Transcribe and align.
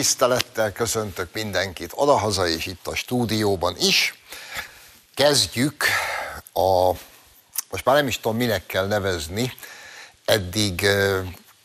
Tisztelettel 0.00 0.72
köszöntök 0.72 1.28
mindenkit 1.32 1.92
odahaza 1.94 2.48
és 2.48 2.66
itt 2.66 2.86
a 2.86 2.94
stúdióban 2.94 3.76
is. 3.78 4.14
Kezdjük 5.14 5.84
a, 6.52 6.92
most 7.70 7.84
már 7.84 7.94
nem 7.96 8.06
is 8.06 8.20
tudom 8.20 8.36
minek 8.36 8.66
kell 8.66 8.86
nevezni, 8.86 9.52
eddig 10.24 10.86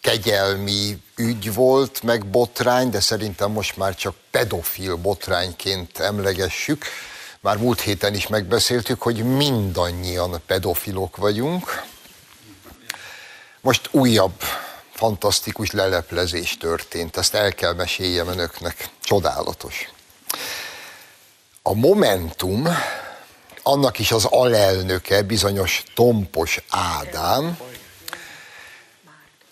kegyelmi 0.02 1.02
ügy 1.16 1.54
volt, 1.54 2.04
meg 2.04 2.26
botrány, 2.26 2.90
de 2.90 3.00
szerintem 3.00 3.52
most 3.52 3.78
már 3.78 3.96
csak 3.96 4.16
pedofil 4.32 4.96
botrányként 4.96 6.00
emlegessük. 6.00 6.86
Már 7.40 7.58
múlt 7.58 7.82
héten 7.82 8.14
is 8.14 8.28
megbeszéltük, 8.28 9.02
hogy 9.02 9.24
mindannyian 9.24 10.42
pedofilok 10.46 11.18
vagyunk. 11.18 11.84
Most 13.62 13.90
újabb 13.92 14.42
fantasztikus 14.96 15.72
leleplezés 15.72 16.58
történt, 16.58 17.18
ezt 17.18 17.34
el 17.34 17.54
kell 17.54 17.74
meséljem 17.74 18.28
önöknek. 18.28 18.90
Csodálatos. 19.02 19.90
A 21.62 21.74
Momentum, 21.74 22.68
annak 23.64 24.00
is 24.00 24.12
az 24.12 24.26
alelnöke, 24.26 25.22
bizonyos 25.22 25.84
Tompos 25.96 26.60
Ádám, 26.70 27.58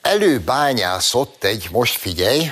előbányászott 0.02 1.44
egy, 1.44 1.68
most 1.72 1.98
figyelj, 1.98 2.52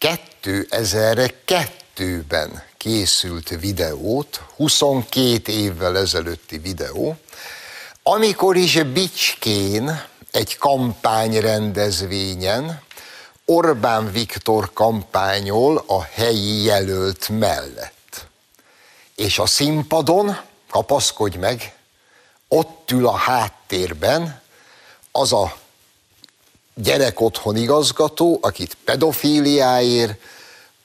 2002-ben 0.00 2.62
készült 2.76 3.48
videót, 3.48 4.42
22 4.56 5.52
évvel 5.52 5.98
ezelőtti 5.98 6.58
videó, 6.58 7.16
amikor 8.02 8.56
is 8.56 8.82
Bicskén 8.82 10.08
egy 10.30 10.58
kampányrendezvényen 10.58 12.82
Orbán 13.44 14.12
Viktor 14.12 14.72
kampányol 14.72 15.84
a 15.86 16.02
helyi 16.02 16.62
jelölt 16.62 17.28
mellett. 17.28 18.26
És 19.14 19.38
a 19.38 19.46
színpadon, 19.46 20.36
kapaszkodj 20.70 21.36
meg, 21.36 21.74
ott 22.48 22.90
ül 22.90 23.06
a 23.06 23.16
háttérben 23.16 24.40
az 25.12 25.32
a 25.32 25.56
gyerekotthon 26.74 27.56
igazgató, 27.56 28.38
akit 28.42 28.76
pedofíliáért 28.84 30.20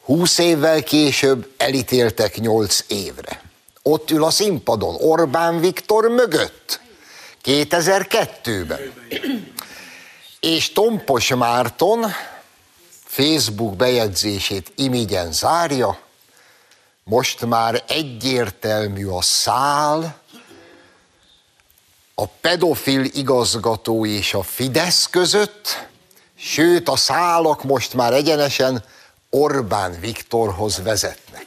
20 0.05 0.37
évvel 0.37 0.83
később 0.83 1.53
elítéltek 1.57 2.39
8 2.39 2.83
évre. 2.87 3.41
Ott 3.81 4.11
ül 4.11 4.23
a 4.23 4.29
színpadon 4.29 4.95
Orbán 4.95 5.59
Viktor 5.59 6.09
mögött. 6.09 6.79
2002-ben. 7.45 8.93
És 10.39 10.71
Tompos 10.71 11.29
Márton 11.29 12.05
Facebook 13.03 13.75
bejegyzését 13.75 14.71
imigyen 14.75 15.31
zárja, 15.31 15.99
most 17.03 17.45
már 17.45 17.83
egyértelmű 17.87 19.07
a 19.07 19.21
szál, 19.21 20.19
a 22.15 22.27
pedofil 22.27 23.03
igazgató 23.03 24.05
és 24.05 24.33
a 24.33 24.41
Fidesz 24.41 25.07
között, 25.09 25.87
sőt 26.35 26.89
a 26.89 26.95
szálak 26.95 27.63
most 27.63 27.93
már 27.93 28.13
egyenesen 28.13 28.83
Orbán 29.29 29.99
Viktorhoz 29.99 30.81
vezetnek. 30.83 31.45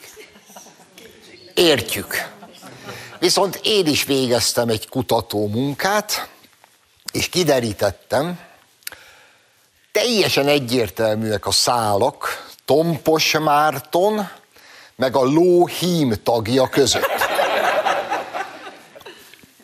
Értjük. 1.54 2.36
Viszont 3.18 3.60
én 3.62 3.86
is 3.86 4.04
végeztem 4.04 4.68
egy 4.68 4.88
kutató 4.88 5.46
munkát, 5.46 6.28
és 7.12 7.28
kiderítettem, 7.28 8.38
teljesen 9.92 10.46
egyértelműek 10.46 11.46
a 11.46 11.50
szálak 11.50 12.46
Tompos 12.64 13.32
Márton, 13.32 14.28
meg 14.96 15.16
a 15.16 15.22
ló 15.22 15.66
hím 15.66 16.14
tagja 16.22 16.68
között. 16.68 17.26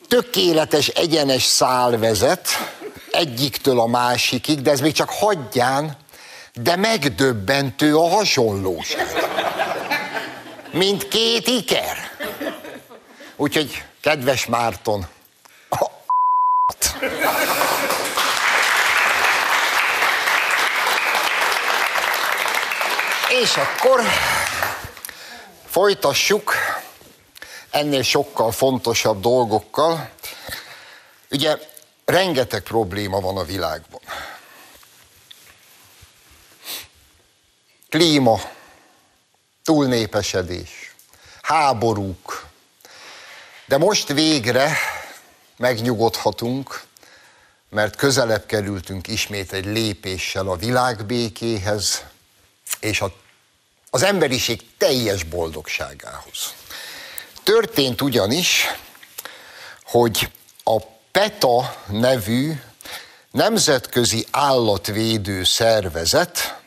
Tökéletes, 0.08 0.88
egyenes 0.88 1.42
szál 1.42 1.98
vezet, 1.98 2.48
egyiktől 3.10 3.80
a 3.80 3.86
másikig, 3.86 4.62
de 4.62 4.70
ez 4.70 4.80
még 4.80 4.92
csak 4.92 5.10
hagyján, 5.10 5.96
de 6.54 6.76
megdöbbentő 6.76 7.96
a 7.96 8.08
hasonlóság. 8.08 9.06
Mint 10.72 11.08
két 11.08 11.46
iker. 11.46 12.13
Úgyhogy, 13.36 13.84
kedves 14.00 14.46
Márton, 14.46 15.06
a 15.68 15.86
És 23.42 23.56
akkor 23.56 24.00
folytassuk 25.66 26.54
ennél 27.70 28.02
sokkal 28.02 28.52
fontosabb 28.52 29.20
dolgokkal. 29.20 30.10
Ugye 31.30 31.58
rengeteg 32.04 32.62
probléma 32.62 33.20
van 33.20 33.36
a 33.36 33.44
világban. 33.44 34.00
Klíma, 37.88 38.40
túlnépesedés, 39.62 40.94
háborúk, 41.42 42.33
de 43.74 43.80
most 43.80 44.08
végre 44.08 44.76
megnyugodhatunk, 45.56 46.82
mert 47.70 47.96
közelebb 47.96 48.46
kerültünk 48.46 49.06
ismét 49.08 49.52
egy 49.52 49.64
lépéssel 49.64 50.48
a 50.48 50.56
világbékéhez, 50.56 52.04
és 52.80 53.00
a, 53.00 53.12
az 53.90 54.02
emberiség 54.02 54.62
teljes 54.78 55.22
boldogságához. 55.22 56.54
Történt 57.42 58.00
ugyanis, 58.00 58.64
hogy 59.84 60.30
a 60.64 60.80
PETA 61.12 61.76
nevű 61.88 62.60
nemzetközi 63.30 64.26
állatvédő 64.30 65.44
szervezet, 65.44 66.60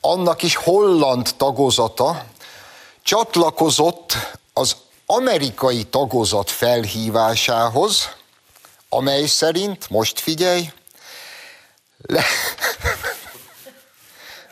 annak 0.00 0.42
is 0.42 0.54
holland 0.54 1.34
tagozata 1.36 2.24
csatlakozott 3.02 4.16
az 4.52 4.76
amerikai 5.14 5.84
tagozat 5.84 6.50
felhívásához, 6.50 8.08
amely 8.88 9.26
szerint, 9.26 9.90
most 9.90 10.20
figyelj, 10.20 10.72
le, 12.02 12.24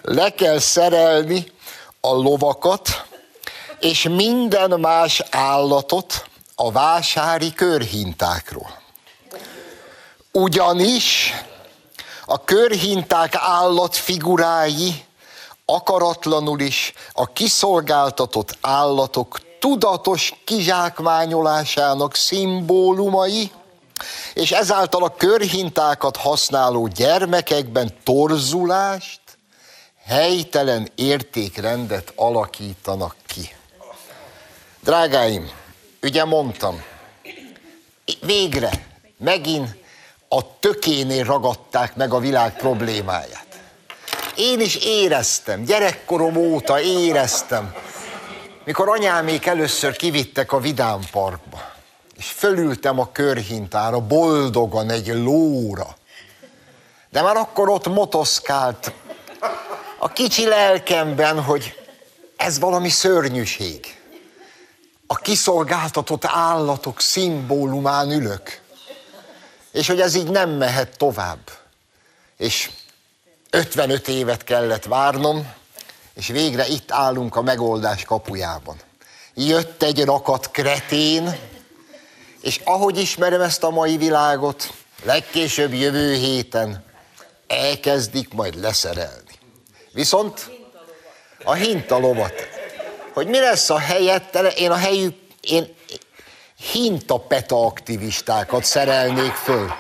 le 0.03 0.35
kell 0.35 0.59
szerelni 0.59 1.53
a 2.01 2.13
lovakat 2.13 3.05
és 3.79 4.03
minden 4.03 4.81
más 4.81 5.23
állatot 5.31 6.29
a 6.55 6.73
vásári 6.73 7.53
körhintákról. 7.53 8.81
Ugyanis 10.33 11.33
a 12.25 12.45
körhinták 12.45 13.35
állatfigurái 13.37 15.05
akaratlanul 15.65 16.61
is 16.61 16.93
a 17.13 17.27
kiszolgáltatott 17.27 18.57
állatok 18.61 19.49
tudatos 19.61 20.35
kizsákmányolásának 20.45 22.15
szimbólumai, 22.15 23.51
és 24.35 24.53
ezáltal 24.53 25.05
a 25.05 25.15
körhintákat 25.17 26.17
használó 26.17 26.87
gyermekekben 26.87 27.95
torzulást, 28.05 29.21
helytelen 30.07 30.89
értékrendet 30.95 32.13
alakítanak 32.17 33.15
ki. 33.27 33.55
Drágáim, 34.81 35.51
ugye 36.03 36.25
mondtam, 36.25 36.83
végre, 38.21 38.87
megint 39.19 39.77
a 40.29 40.59
tökénél 40.59 41.25
ragadták 41.25 41.97
meg 41.97 42.13
a 42.13 42.19
világ 42.19 42.57
problémáját. 42.57 43.47
Én 44.37 44.61
is 44.61 44.77
éreztem, 44.77 45.65
gyerekkorom 45.65 46.37
óta 46.37 46.81
éreztem, 46.81 47.75
mikor 48.65 48.89
anyámék 48.89 49.47
először 49.47 49.97
kivittek 49.97 50.53
a 50.53 50.61
Vidám 50.61 51.01
Parkba, 51.11 51.73
és 52.17 52.27
fölültem 52.27 52.99
a 52.99 53.13
körhintára, 53.13 54.01
boldogan 54.01 54.91
egy 54.91 55.07
lóra. 55.07 55.97
De 57.11 57.23
már 57.23 57.37
akkor 57.37 57.69
ott 57.69 57.87
motoszkált 57.87 58.93
a 59.99 60.09
kicsi 60.09 60.47
lelkemben, 60.47 61.43
hogy 61.43 61.75
ez 62.37 62.59
valami 62.59 62.89
szörnyűség. 62.89 63.99
A 65.07 65.17
kiszolgáltatott 65.17 66.25
állatok 66.25 67.01
szimbólumán 67.01 68.11
ülök. 68.11 68.61
És 69.73 69.87
hogy 69.87 70.01
ez 70.01 70.15
így 70.15 70.31
nem 70.31 70.51
mehet 70.51 70.97
tovább. 70.97 71.51
És 72.37 72.71
55 73.51 74.09
évet 74.09 74.45
kellett 74.45 74.85
várnom, 74.85 75.53
és 76.21 76.27
végre 76.27 76.67
itt 76.67 76.93
állunk 76.93 77.37
a 77.37 77.43
megoldás 77.43 78.05
kapujában. 78.05 78.77
Jött 79.35 79.83
egy 79.83 80.05
rakat 80.05 80.51
kretén, 80.51 81.37
és 82.43 82.61
ahogy 82.65 82.99
ismerem 82.99 83.41
ezt 83.41 83.63
a 83.63 83.71
mai 83.71 83.97
világot, 83.97 84.73
legkésőbb 85.05 85.73
jövő 85.73 86.15
héten 86.15 86.85
elkezdik 87.47 88.35
majd 88.35 88.61
leszerelni. 88.61 89.39
Viszont 89.93 90.51
a 91.45 91.53
hintalovat, 91.53 92.35
hogy 93.13 93.27
mi 93.27 93.39
lesz 93.39 93.71
a 93.71 93.79
helyettele, 93.79 94.49
én 94.49 94.71
a 94.71 94.77
helyük, 94.77 95.15
én 95.41 95.75
hintapeta 96.73 97.67
aktivistákat 97.67 98.65
szerelnék 98.65 99.33
föl. 99.33 99.71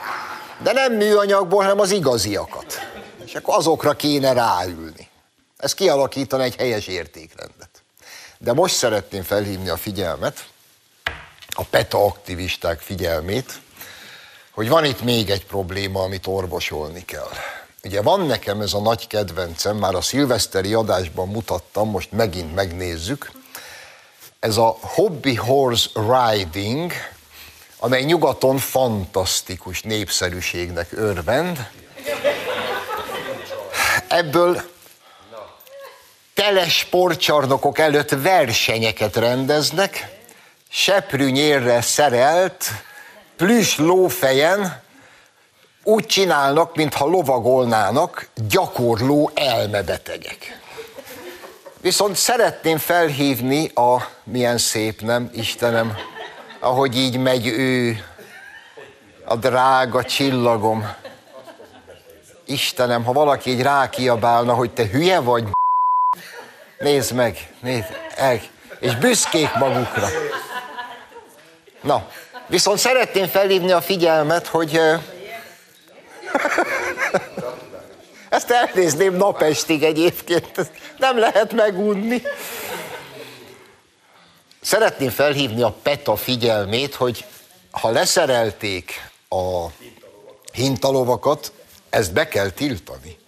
De 0.62 0.72
nem 0.72 0.92
műanyagból, 0.92 1.62
hanem 1.62 1.80
az 1.80 1.90
igaziakat. 1.90 2.78
És 3.24 3.34
akkor 3.34 3.54
azokra 3.56 3.92
kéne 3.92 4.32
ráülni. 4.32 5.09
Ez 5.60 5.74
kialakítani 5.74 6.42
egy 6.42 6.56
helyes 6.56 6.86
értékrendet. 6.86 7.82
De 8.38 8.52
most 8.52 8.74
szeretném 8.74 9.22
felhívni 9.22 9.68
a 9.68 9.76
figyelmet, 9.76 10.46
a 11.48 11.64
PETA 11.64 12.04
aktivisták 12.04 12.80
figyelmét, 12.80 13.60
hogy 14.50 14.68
van 14.68 14.84
itt 14.84 15.02
még 15.02 15.30
egy 15.30 15.46
probléma, 15.46 16.02
amit 16.02 16.26
orvosolni 16.26 17.04
kell. 17.04 17.30
Ugye 17.84 18.02
van 18.02 18.26
nekem 18.26 18.60
ez 18.60 18.72
a 18.72 18.80
nagy 18.80 19.06
kedvencem, 19.06 19.76
már 19.76 19.94
a 19.94 20.00
szilveszteri 20.00 20.74
adásban 20.74 21.28
mutattam, 21.28 21.90
most 21.90 22.12
megint 22.12 22.54
megnézzük. 22.54 23.30
Ez 24.38 24.56
a 24.56 24.76
hobby 24.80 25.34
horse 25.34 25.88
riding, 25.94 26.92
amely 27.78 28.02
nyugaton 28.02 28.58
fantasztikus 28.58 29.82
népszerűségnek 29.82 30.92
örvend. 30.92 31.68
Ebből 34.08 34.62
tele 36.40 36.68
sportcsarnokok 36.68 37.78
előtt 37.78 38.10
versenyeket 38.10 39.16
rendeznek, 39.16 40.08
seprűnyérre 40.68 41.80
szerelt, 41.80 42.64
plüss 43.36 43.76
lófejen, 43.78 44.82
úgy 45.84 46.06
csinálnak, 46.06 46.76
mintha 46.76 47.06
lovagolnának 47.06 48.28
gyakorló 48.48 49.30
elmebetegek. 49.34 50.60
Viszont 51.80 52.16
szeretném 52.16 52.78
felhívni 52.78 53.70
a, 53.74 53.96
milyen 54.24 54.58
szép 54.58 55.00
nem, 55.00 55.30
Istenem, 55.32 55.96
ahogy 56.60 56.96
így 56.96 57.18
megy 57.18 57.46
ő, 57.46 58.04
a 59.24 59.36
drága 59.36 60.04
csillagom. 60.04 60.94
Istenem, 62.44 63.04
ha 63.04 63.12
valaki 63.12 63.50
így 63.50 63.62
rákiabálna, 63.62 64.54
hogy 64.54 64.70
te 64.70 64.86
hülye 64.86 65.20
vagy, 65.20 65.44
nézd 66.80 67.12
meg, 67.12 67.52
nézd, 67.60 67.96
el, 68.14 68.40
és 68.78 68.96
büszkék 68.96 69.54
magukra. 69.54 70.08
Na, 71.80 72.10
viszont 72.46 72.78
szeretném 72.78 73.26
felhívni 73.26 73.72
a 73.72 73.80
figyelmet, 73.80 74.46
hogy 74.46 74.80
ezt 78.28 78.50
elnézném 78.50 79.14
napestig 79.14 79.82
egyébként, 79.82 80.58
ezt 80.58 80.70
nem 80.98 81.18
lehet 81.18 81.52
megunni. 81.52 82.22
Szeretném 84.60 85.10
felhívni 85.10 85.62
a 85.62 85.74
PETA 85.82 86.16
figyelmét, 86.16 86.94
hogy 86.94 87.24
ha 87.70 87.90
leszerelték 87.90 89.10
a 89.28 89.66
hintalovakat, 90.52 91.52
ezt 91.90 92.12
be 92.12 92.28
kell 92.28 92.50
tiltani. 92.50 93.19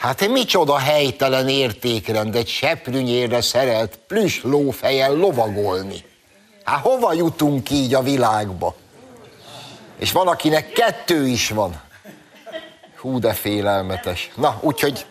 Hát 0.00 0.28
micsoda 0.28 0.78
helytelen 0.78 1.48
értékrend 1.48 2.34
egy 2.34 2.48
seprűnyére 2.48 3.40
szerelt 3.40 3.98
plüss 4.06 4.42
lófejen 4.42 5.12
lovagolni. 5.12 6.04
Hát 6.64 6.82
hova 6.82 7.12
jutunk 7.12 7.70
így 7.70 7.94
a 7.94 8.02
világba? 8.02 8.74
És 9.98 10.12
van, 10.12 10.28
akinek 10.28 10.72
kettő 10.72 11.26
is 11.26 11.48
van. 11.48 11.80
Hú, 12.96 13.18
de 13.18 13.32
félelmetes. 13.32 14.30
Na, 14.36 14.58
úgyhogy 14.60 15.06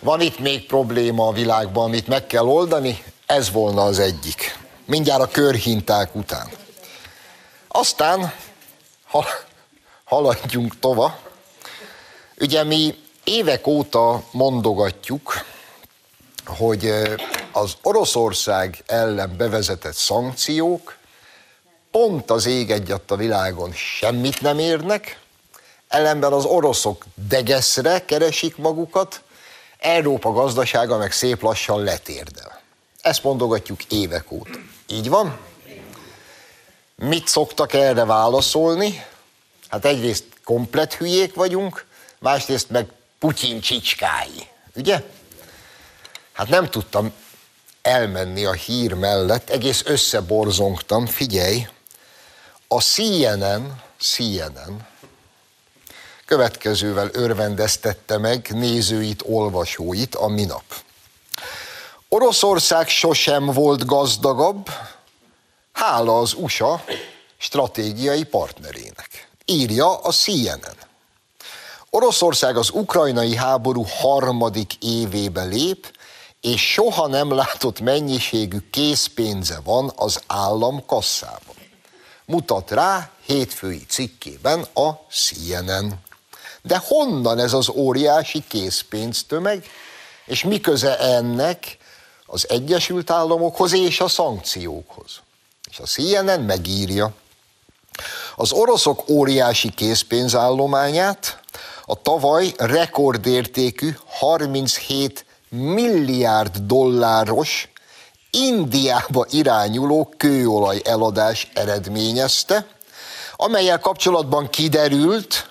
van 0.00 0.20
itt 0.20 0.38
még 0.38 0.66
probléma 0.66 1.26
a 1.26 1.32
világban, 1.32 1.84
amit 1.84 2.06
meg 2.06 2.26
kell 2.26 2.46
oldani, 2.46 3.02
ez 3.26 3.50
volna 3.50 3.82
az 3.82 3.98
egyik. 3.98 4.58
Mindjárt 4.84 5.22
a 5.22 5.28
körhinták 5.28 6.14
után. 6.14 6.48
Aztán 7.68 8.32
hal- 9.06 9.46
haladjunk 10.04 10.78
tova. 10.78 11.18
Ugye 12.38 12.64
mi 12.64 12.94
évek 13.30 13.66
óta 13.66 14.22
mondogatjuk, 14.30 15.32
hogy 16.46 16.92
az 17.52 17.76
Oroszország 17.82 18.82
ellen 18.86 19.36
bevezetett 19.36 19.94
szankciók 19.94 20.96
pont 21.90 22.30
az 22.30 22.46
ég 22.46 22.70
egyadt 22.70 23.10
a 23.10 23.16
világon 23.16 23.72
semmit 23.72 24.40
nem 24.40 24.58
érnek, 24.58 25.18
ellenben 25.88 26.32
az 26.32 26.44
oroszok 26.44 27.04
degeszre 27.28 28.04
keresik 28.04 28.56
magukat, 28.56 29.22
Európa 29.78 30.32
gazdasága 30.32 30.96
meg 30.96 31.12
szép 31.12 31.42
lassan 31.42 31.82
letérdel. 31.82 32.60
Ezt 33.00 33.22
mondogatjuk 33.22 33.84
évek 33.84 34.32
óta. 34.32 34.58
Így 34.88 35.08
van? 35.08 35.38
Mit 36.96 37.28
szoktak 37.28 37.72
erre 37.72 38.04
válaszolni? 38.04 39.04
Hát 39.68 39.84
egyrészt 39.84 40.24
komplet 40.44 40.94
hülyék 40.94 41.34
vagyunk, 41.34 41.86
másrészt 42.18 42.70
meg 42.70 42.88
Putyin 43.20 43.60
csicskái, 43.60 44.48
ugye? 44.74 45.04
Hát 46.32 46.48
nem 46.48 46.70
tudtam 46.70 47.12
elmenni 47.82 48.44
a 48.44 48.52
hír 48.52 48.94
mellett, 48.94 49.50
egész 49.50 49.82
összeborzongtam, 49.86 51.06
figyelj, 51.06 51.68
a 52.68 52.80
CNN, 52.80 53.82
CNN 53.98 54.88
következővel 56.30 57.08
örvendeztette 57.12 58.18
meg 58.18 58.46
nézőit, 58.50 59.22
olvasóit 59.26 60.14
a 60.14 60.28
minap. 60.28 60.62
Oroszország 62.08 62.88
sosem 62.88 63.46
volt 63.46 63.86
gazdagabb, 63.86 64.68
hála 65.72 66.18
az 66.18 66.34
USA 66.34 66.84
stratégiai 67.38 68.24
partnerének. 68.24 69.28
Írja 69.44 69.96
a 69.96 70.12
CNN. 70.12 70.88
Oroszország 71.90 72.56
az 72.56 72.70
ukrajnai 72.70 73.36
háború 73.36 73.84
harmadik 73.88 74.72
évébe 74.80 75.42
lép, 75.42 75.92
és 76.40 76.72
soha 76.72 77.06
nem 77.06 77.34
látott 77.34 77.80
mennyiségű 77.80 78.58
készpénze 78.70 79.60
van 79.64 79.92
az 79.96 80.20
állam 80.26 80.86
kasszában. 80.86 81.56
Mutat 82.24 82.70
rá 82.70 83.10
hétfői 83.26 83.84
cikkében 83.88 84.66
a 84.74 84.90
CNN. 85.10 85.92
De 86.62 86.82
honnan 86.84 87.38
ez 87.38 87.52
az 87.52 87.68
óriási 87.68 88.44
készpénztömeg, 88.48 89.64
és 90.24 90.44
mi 90.44 90.60
köze 90.60 90.98
ennek 90.98 91.76
az 92.26 92.48
Egyesült 92.48 93.10
Államokhoz 93.10 93.72
és 93.72 94.00
a 94.00 94.08
szankciókhoz? 94.08 95.20
És 95.70 95.78
a 95.78 95.84
CNN 95.84 96.40
megírja, 96.40 97.12
az 98.36 98.52
oroszok 98.52 99.08
óriási 99.08 99.70
készpénzállományát 99.70 101.39
a 101.90 101.94
tavaly 102.02 102.52
rekordértékű 102.56 103.96
37 104.06 105.24
milliárd 105.48 106.56
dolláros 106.56 107.68
Indiába 108.30 109.26
irányuló 109.30 110.14
kőolaj 110.16 110.80
eladás 110.84 111.50
eredményezte, 111.54 112.66
amelyel 113.36 113.78
kapcsolatban 113.78 114.50
kiderült, 114.50 115.50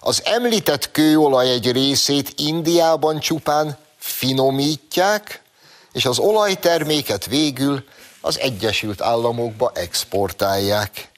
az 0.00 0.22
említett 0.24 0.90
kőolaj 0.90 1.50
egy 1.50 1.72
részét 1.72 2.32
Indiában 2.36 3.18
csupán 3.18 3.76
finomítják, 3.96 5.42
és 5.92 6.04
az 6.04 6.18
olajterméket 6.18 7.26
végül 7.26 7.84
az 8.20 8.38
Egyesült 8.38 9.00
Államokba 9.00 9.72
exportálják. 9.74 11.09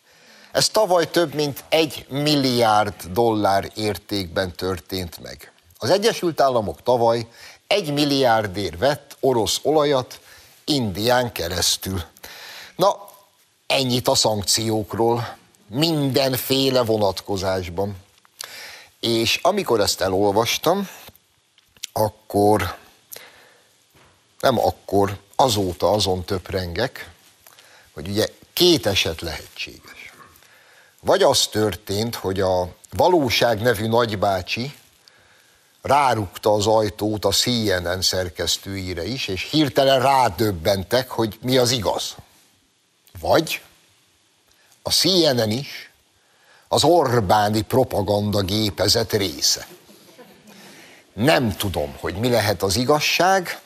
Ez 0.53 0.69
tavaly 0.69 1.11
több 1.11 1.35
mint 1.35 1.65
egy 1.69 2.07
milliárd 2.09 2.95
dollár 3.11 3.71
értékben 3.75 4.53
történt 4.57 5.19
meg. 5.23 5.53
Az 5.79 5.91
Egyesült 5.91 6.41
Államok 6.41 6.83
tavaly 6.83 7.27
egy 7.67 7.93
milliárdért 7.93 8.79
vett 8.79 9.17
orosz 9.21 9.61
olajat 9.63 10.21
Indián 10.65 11.33
keresztül. 11.33 12.03
Na, 12.77 13.09
ennyit 13.67 14.09
a 14.09 14.15
szankciókról, 14.15 15.37
mindenféle 15.67 16.83
vonatkozásban. 16.83 17.97
És 19.01 19.39
amikor 19.43 19.81
ezt 19.81 20.01
elolvastam, 20.01 20.89
akkor, 21.93 22.77
nem 24.41 24.59
akkor, 24.59 25.19
azóta 25.37 25.91
azon 25.91 26.25
töprengek, 26.25 27.11
hogy 27.93 28.09
ugye 28.09 28.27
két 28.53 28.87
eset 28.87 29.21
lehetséges. 29.21 29.92
Vagy 31.05 31.23
az 31.23 31.47
történt, 31.47 32.15
hogy 32.15 32.41
a 32.41 32.75
valóság 32.91 33.61
nevű 33.61 33.87
nagybácsi 33.87 34.75
rárukta 35.81 36.53
az 36.53 36.67
ajtót 36.67 37.25
a 37.25 37.31
CNN 37.31 38.03
szerkesztőire 38.03 39.05
is, 39.05 39.29
és 39.29 39.49
hirtelen 39.51 40.03
rádöbbentek, 40.03 41.11
hogy 41.11 41.39
mi 41.41 41.57
az 41.57 41.71
igaz. 41.71 42.15
Vagy 43.21 43.63
a 44.83 44.91
CNN 44.91 45.51
is 45.51 45.91
az 46.69 46.85
Orbáni 46.85 47.63
propaganda 47.63 48.43
gépezet 48.43 49.13
része. 49.13 49.67
Nem 51.13 51.57
tudom, 51.57 51.97
hogy 52.01 52.15
mi 52.15 52.29
lehet 52.29 52.63
az 52.63 52.77
igazság, 52.77 53.61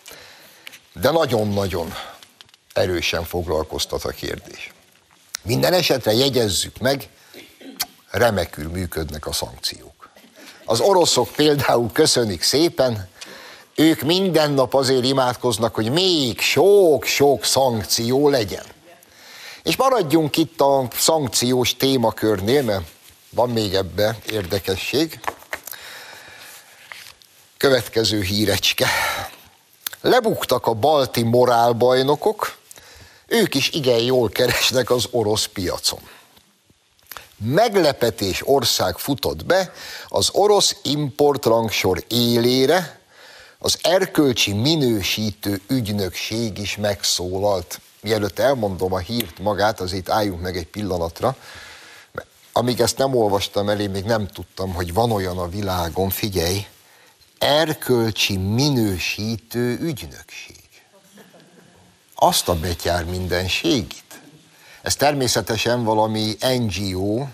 de 0.93 1.11
nagyon-nagyon 1.11 1.95
erősen 2.73 3.25
foglalkoztat 3.25 4.05
a 4.05 4.11
kérdés. 4.11 4.73
Minden 5.43 5.73
esetre 5.73 6.13
jegyezzük 6.13 6.79
meg, 6.79 7.09
remekül 8.17 8.69
működnek 8.69 9.27
a 9.27 9.33
szankciók. 9.33 10.11
Az 10.65 10.81
oroszok 10.81 11.29
például 11.29 11.91
köszönik 11.93 12.43
szépen, 12.43 13.09
ők 13.75 14.01
minden 14.01 14.51
nap 14.51 14.75
azért 14.75 15.05
imádkoznak, 15.05 15.75
hogy 15.75 15.91
még 15.91 16.41
sok-sok 16.41 17.45
szankció 17.45 18.29
legyen. 18.29 18.65
És 19.63 19.77
maradjunk 19.77 20.37
itt 20.37 20.61
a 20.61 20.89
szankciós 20.97 21.77
témakörnél, 21.77 22.63
mert 22.63 22.89
van 23.31 23.51
még 23.51 23.75
ebbe 23.75 24.19
érdekesség. 24.31 25.21
Következő 27.57 28.21
hírecske. 28.21 28.87
Lebuktak 30.01 30.67
a 30.67 30.73
balti 30.73 31.23
morálbajnokok, 31.23 32.57
ők 33.27 33.55
is 33.55 33.71
igen 33.71 33.99
jól 33.99 34.29
keresnek 34.29 34.91
az 34.91 35.07
orosz 35.11 35.47
piacon. 35.47 36.01
Meglepetés 37.39 38.49
ország 38.49 38.99
futott 38.99 39.45
be 39.45 39.73
az 40.09 40.29
orosz 40.33 40.77
importrangsor 40.83 42.05
élére, 42.09 43.01
az 43.59 43.79
erkölcsi 43.83 44.53
minősítő 44.53 45.61
ügynökség 45.69 46.59
is 46.59 46.77
megszólalt. 46.77 47.81
Mielőtt 48.01 48.39
elmondom 48.39 48.93
a 48.93 48.99
hírt 48.99 49.39
magát, 49.39 49.81
azért 49.81 50.11
álljunk 50.11 50.41
meg 50.41 50.57
egy 50.57 50.67
pillanatra. 50.67 51.37
Amíg 52.53 52.81
ezt 52.81 52.99
nem 52.99 53.15
olvastam 53.15 53.69
elé, 53.69 53.87
még 53.87 54.05
nem 54.05 54.27
tudtam, 54.27 54.75
hogy 54.75 54.93
van 54.93 55.13
olyan 55.13 55.39
a 55.39 55.49
világon, 55.49 56.11
figyelj, 56.11 56.67
erkölcsi 57.39 58.37
minősítő 58.37 59.79
ügynökség. 59.81 60.65
Azt 62.15 62.49
a 62.49 62.55
betyár 62.55 63.05
mindenségit. 63.05 64.06
Ez 64.87 64.97
természetesen 64.97 65.85
valami 65.85 66.37
NGO, 66.59 67.27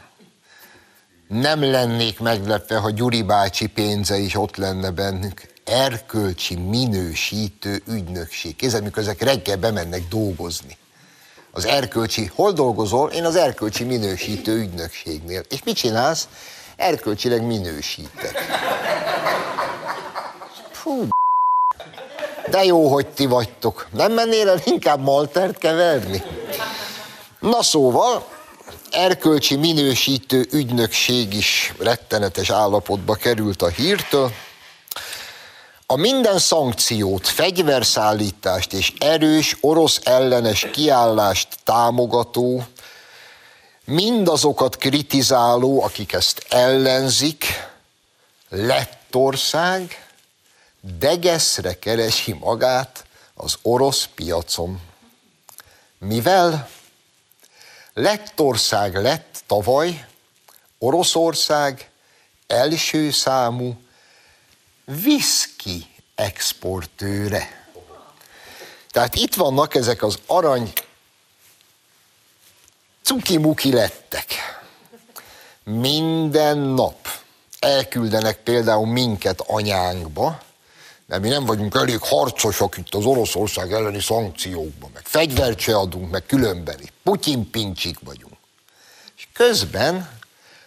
nem 1.28 1.62
lennék 1.62 2.21
meglepve, 2.21 2.76
ha 2.76 2.90
Gyuri 2.90 3.23
bácsi 3.23 3.66
pénze 3.66 4.16
is 4.18 4.35
ott 4.35 4.56
lenne 4.56 4.90
bennük. 4.90 5.42
Erkölcsi 5.64 6.54
minősítő 6.54 7.82
ügynökség. 7.88 8.56
Kézzel, 8.56 8.80
mikor 8.80 9.02
ezek 9.02 9.23
reggel 9.23 9.56
bemennek 9.56 10.09
dolgozni. 10.09 10.76
Az 11.50 11.64
erkölcsi, 11.64 12.30
hol 12.35 12.52
dolgozol? 12.52 13.11
Én 13.11 13.25
az 13.25 13.37
erkölcsi 13.37 13.85
minősítő 13.85 14.56
ügynökségnél. 14.56 15.42
És 15.49 15.62
mit 15.64 15.76
csinálsz? 15.76 16.28
Erkölcsileg 16.76 17.42
minősítek. 17.42 18.38
Fú, 20.71 21.09
de 22.50 22.64
jó, 22.64 22.88
hogy 22.92 23.06
ti 23.06 23.26
vagytok. 23.26 23.88
Nem 23.90 24.12
mennél 24.12 24.49
el 24.49 24.61
inkább 24.64 25.00
maltert 25.00 25.59
keverni? 25.59 26.23
Na 27.43 27.63
szóval, 27.63 28.29
erkölcsi 28.91 29.57
minősítő 29.57 30.47
ügynökség 30.51 31.35
is 31.35 31.75
rettenetes 31.79 32.51
állapotba 32.51 33.15
került 33.15 33.63
a 33.63 33.69
hírtől. 33.69 34.33
A 35.87 35.97
minden 35.97 36.39
szankciót, 36.39 37.29
fegyverszállítást 37.29 38.73
és 38.73 38.93
erős 38.99 39.57
orosz 39.61 40.01
ellenes 40.05 40.69
kiállást 40.73 41.49
támogató, 41.65 42.65
mindazokat 43.85 44.77
kritizáló, 44.77 45.83
akik 45.83 46.13
ezt 46.13 46.47
ellenzik, 46.49 47.45
Lettország 48.49 50.07
degeszre 50.99 51.79
keresi 51.79 52.33
magát 52.33 53.05
az 53.35 53.59
orosz 53.63 54.09
piacon. 54.15 54.81
Mivel 55.99 56.69
Lettország 57.95 58.95
lett 58.95 59.43
tavaly 59.47 60.07
Oroszország 60.79 61.91
első 62.47 63.11
számú 63.11 63.81
viszki 64.85 65.87
exportőre. 66.15 67.67
Tehát 68.91 69.15
itt 69.15 69.35
vannak 69.35 69.75
ezek 69.75 70.03
az 70.03 70.19
arany 70.27 70.73
cukimuki 73.03 73.73
lettek. 73.73 74.27
Minden 75.65 76.59
nap 76.59 77.09
elküldenek 77.59 78.39
például 78.43 78.87
minket 78.87 79.41
anyánkba, 79.41 80.43
mert 81.07 81.23
mi 81.23 81.29
nem 81.29 81.45
vagyunk 81.45 81.75
elég 81.75 82.01
harcosak 82.01 82.77
itt 82.77 82.95
az 82.95 83.05
Oroszország 83.05 83.73
elleni 83.73 84.01
szankciókban, 84.01 84.91
meg 84.95 85.03
fegyvert 85.07 85.59
se 85.59 85.77
adunk, 85.77 86.11
meg 86.11 86.27
különbeni. 86.27 86.92
Putyin 87.02 87.50
pincsik 87.50 87.99
vagyunk. 88.00 88.37
És 89.16 89.28
közben 89.32 90.18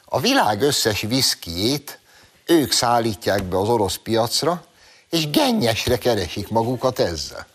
a 0.06 0.20
világ 0.20 0.62
összes 0.62 1.02
viszkijét 1.02 2.00
ők 2.46 2.72
szállítják 2.72 3.44
be 3.44 3.58
az 3.58 3.70
orosz 3.70 3.96
piacra, 3.96 4.66
és 5.10 5.30
gennyesre 5.30 5.98
keresik 5.98 6.50
magukat 6.50 7.00
ezzel. 7.00 7.48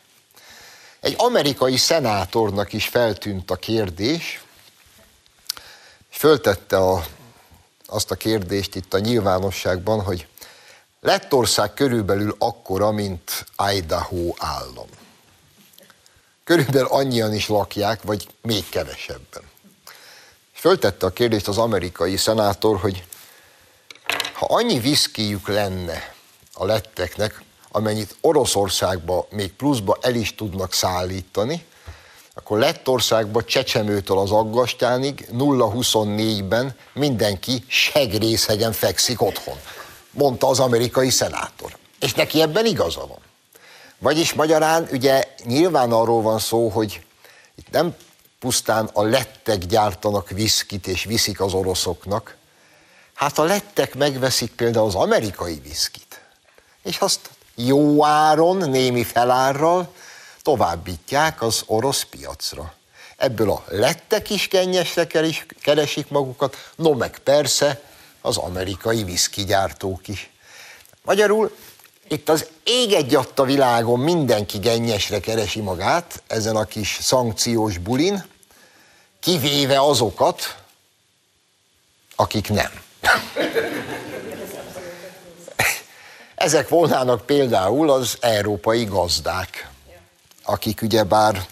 Egy 1.01 1.15
amerikai 1.19 1.77
szenátornak 1.77 2.73
is 2.73 2.89
feltűnt 2.89 3.51
a 3.51 3.57
kérdés, 3.57 4.43
és 6.11 6.17
föltette 6.17 6.77
a, 6.77 7.05
azt 7.87 8.11
a 8.11 8.15
kérdést 8.15 8.75
itt 8.75 8.95
a 8.95 8.99
nyilvánosságban, 8.99 10.03
hogy 10.03 10.27
Lettország 11.01 11.75
körülbelül 11.75 12.37
akkora, 12.39 12.91
mint 12.91 13.47
Idaho 13.73 14.35
állam. 14.39 14.89
Körülbelül 16.51 16.89
annyian 16.91 17.35
is 17.35 17.49
lakják, 17.49 18.03
vagy 18.03 18.27
még 18.43 18.69
kevesebben. 18.69 19.43
Föltette 20.53 21.07
a 21.07 21.11
kérdést 21.11 21.49
az 21.49 21.59
amerikai 21.59 22.17
szenátor, 22.17 22.81
hogy 22.81 23.05
ha 24.33 24.47
annyi 24.49 24.79
viszkijük 24.79 25.49
lenne 25.49 26.15
a 26.53 26.65
letteknek, 26.65 27.43
amennyit 27.71 28.17
Oroszországba 28.21 29.27
még 29.31 29.53
pluszba 29.53 29.99
el 30.01 30.15
is 30.15 30.35
tudnak 30.35 30.73
szállítani, 30.73 31.65
akkor 32.35 32.59
Lettországban 32.59 33.45
Csecsemőtől 33.47 34.19
az 34.19 34.31
Aggastyánig 34.31 35.29
0-24-ben 35.33 36.77
mindenki 36.93 37.65
segrészegen 37.67 38.73
fekszik 38.73 39.23
otthon 39.23 39.57
mondta 40.11 40.49
az 40.49 40.61
amerikai 40.61 41.11
szenátor. 41.11 41.77
És 42.01 42.15
neki 42.15 42.41
ebben 42.41 42.67
igaza 42.67 43.07
van. 43.07 43.29
Vagyis 44.01 44.33
magyarán 44.33 44.89
ugye 44.93 45.25
nyilván 45.45 45.93
arról 45.93 46.23
van 46.23 46.39
szó, 46.39 46.69
hogy 46.69 47.05
itt 47.55 47.71
nem 47.71 47.95
pusztán 48.39 48.91
a 48.93 49.03
lettek 49.03 49.59
gyártanak 49.59 50.29
viszkit 50.29 50.87
és 50.87 51.05
viszik 51.05 51.41
az 51.41 51.53
oroszoknak, 51.53 52.37
hát 53.15 53.39
a 53.39 53.43
lettek 53.43 53.95
megveszik 53.95 54.53
például 54.53 54.87
az 54.87 54.95
amerikai 54.95 55.61
viszkit, 55.63 56.21
és 56.83 56.99
azt 56.99 57.31
jó 57.55 58.05
áron, 58.05 58.57
némi 58.57 59.05
felárral 59.05 59.95
továbbítják 60.43 61.43
az 61.43 61.63
orosz 61.67 62.03
piacra. 62.03 62.75
Ebből 63.17 63.51
a 63.51 63.65
lettek 63.69 64.31
is 64.31 64.49
kennyesre 64.49 65.07
keresik 65.61 66.09
magukat, 66.09 66.57
no 66.77 66.95
meg 66.95 67.19
persze 67.19 67.83
az 68.21 68.37
amerikai 68.37 69.05
viszkigyártók 69.05 70.09
is. 70.09 70.31
Magyarul 71.03 71.57
itt 72.13 72.29
az 72.29 72.47
ég 72.65 72.93
egy 72.93 73.19
a 73.35 73.45
világon 73.45 74.01
mindenki 74.01 74.59
gennyesre 74.59 75.21
keresi 75.21 75.61
magát 75.61 76.23
ezen 76.27 76.57
a 76.57 76.65
kis 76.65 76.99
szankciós 77.01 77.79
bulin, 77.79 78.25
kivéve 79.21 79.81
azokat, 79.81 80.57
akik 82.17 82.49
nem. 82.49 82.71
Ezek 86.35 86.69
volnának 86.69 87.27
például 87.27 87.91
az 87.91 88.17
európai 88.21 88.85
gazdák, 88.85 89.71
akik 90.45 90.83
ugyebár 90.83 91.47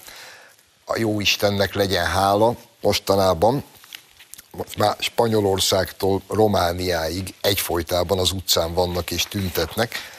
a 0.84 0.98
jó 0.98 1.20
Istennek 1.20 1.74
legyen 1.74 2.06
hála 2.06 2.54
mostanában 2.80 3.64
már 4.76 4.96
Spanyolországtól 4.98 6.22
Romániáig 6.28 7.34
egyfolytában 7.40 8.18
az 8.18 8.30
utcán 8.30 8.74
vannak 8.74 9.10
és 9.10 9.22
tüntetnek. 9.22 10.16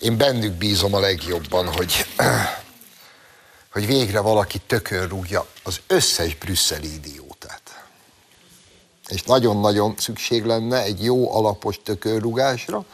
Én 0.00 0.16
bennük 0.16 0.52
bízom 0.52 0.94
a 0.94 1.00
legjobban, 1.00 1.72
hogy, 1.72 2.06
hogy 3.72 3.86
végre 3.86 4.20
valaki 4.20 4.58
tökön 4.58 5.08
rúgja 5.08 5.46
az 5.62 5.80
összes 5.86 6.34
brüsszeli 6.34 6.94
idiótát. 6.94 7.84
És 9.08 9.22
nagyon-nagyon 9.22 9.94
szükség 9.98 10.44
lenne 10.44 10.82
egy 10.82 11.04
jó 11.04 11.34
alapos 11.34 11.80
tökönrugásra, 11.82 12.84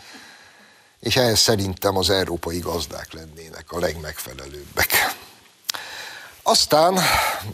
és 1.00 1.16
ehhez 1.16 1.38
szerintem 1.38 1.96
az 1.96 2.10
európai 2.10 2.58
gazdák 2.58 3.12
lennének 3.12 3.72
a 3.72 3.78
legmegfelelőbbek. 3.78 5.16
Aztán 6.42 6.98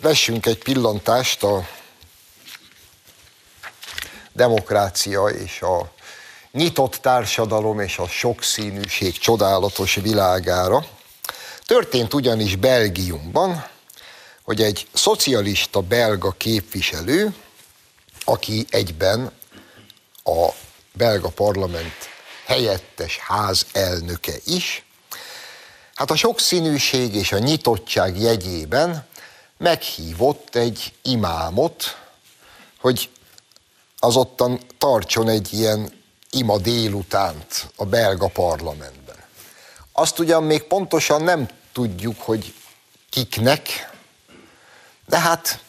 vessünk 0.00 0.47
egy 0.47 0.62
pillantást 0.62 1.42
a 1.42 1.68
demokrácia 4.32 5.26
és 5.26 5.62
a 5.62 5.92
nyitott 6.52 6.94
társadalom 6.94 7.80
és 7.80 7.99
a 7.99 8.09
sokszínűség 8.09 9.18
csodálatos 9.18 9.94
világára. 9.94 10.87
Történt 11.66 12.14
ugyanis 12.14 12.56
Belgiumban, 12.56 13.66
hogy 14.42 14.62
egy 14.62 14.87
szocialista 14.92 15.80
belga 15.80 16.30
képviselő, 16.30 17.35
aki 18.25 18.66
egyben 18.71 19.32
a 20.25 20.49
belga 20.92 21.28
parlament 21.28 22.11
helyettes 22.47 23.18
ház 23.18 23.66
elnöke 23.73 24.32
is, 24.44 24.85
hát 25.94 26.11
a 26.11 26.16
sokszínűség 26.16 27.14
és 27.14 27.32
a 27.32 27.38
nyitottság 27.38 28.18
jegyében 28.18 29.06
meghívott 29.59 30.54
egy 30.54 30.92
imámot, 31.02 31.97
hogy 32.80 33.11
azottan 33.99 34.61
tartson 34.78 35.28
egy 35.28 35.52
ilyen 35.52 36.01
ima 36.35 36.59
délutánt 36.59 37.71
a 37.77 37.85
belga 37.85 38.29
parlamentben. 38.29 39.17
Azt 39.93 40.19
ugyan 40.19 40.43
még 40.43 40.62
pontosan 40.62 41.23
nem 41.23 41.49
tudjuk, 41.73 42.21
hogy 42.21 42.55
kiknek, 43.11 43.91
de 45.07 45.19
hát 45.19 45.62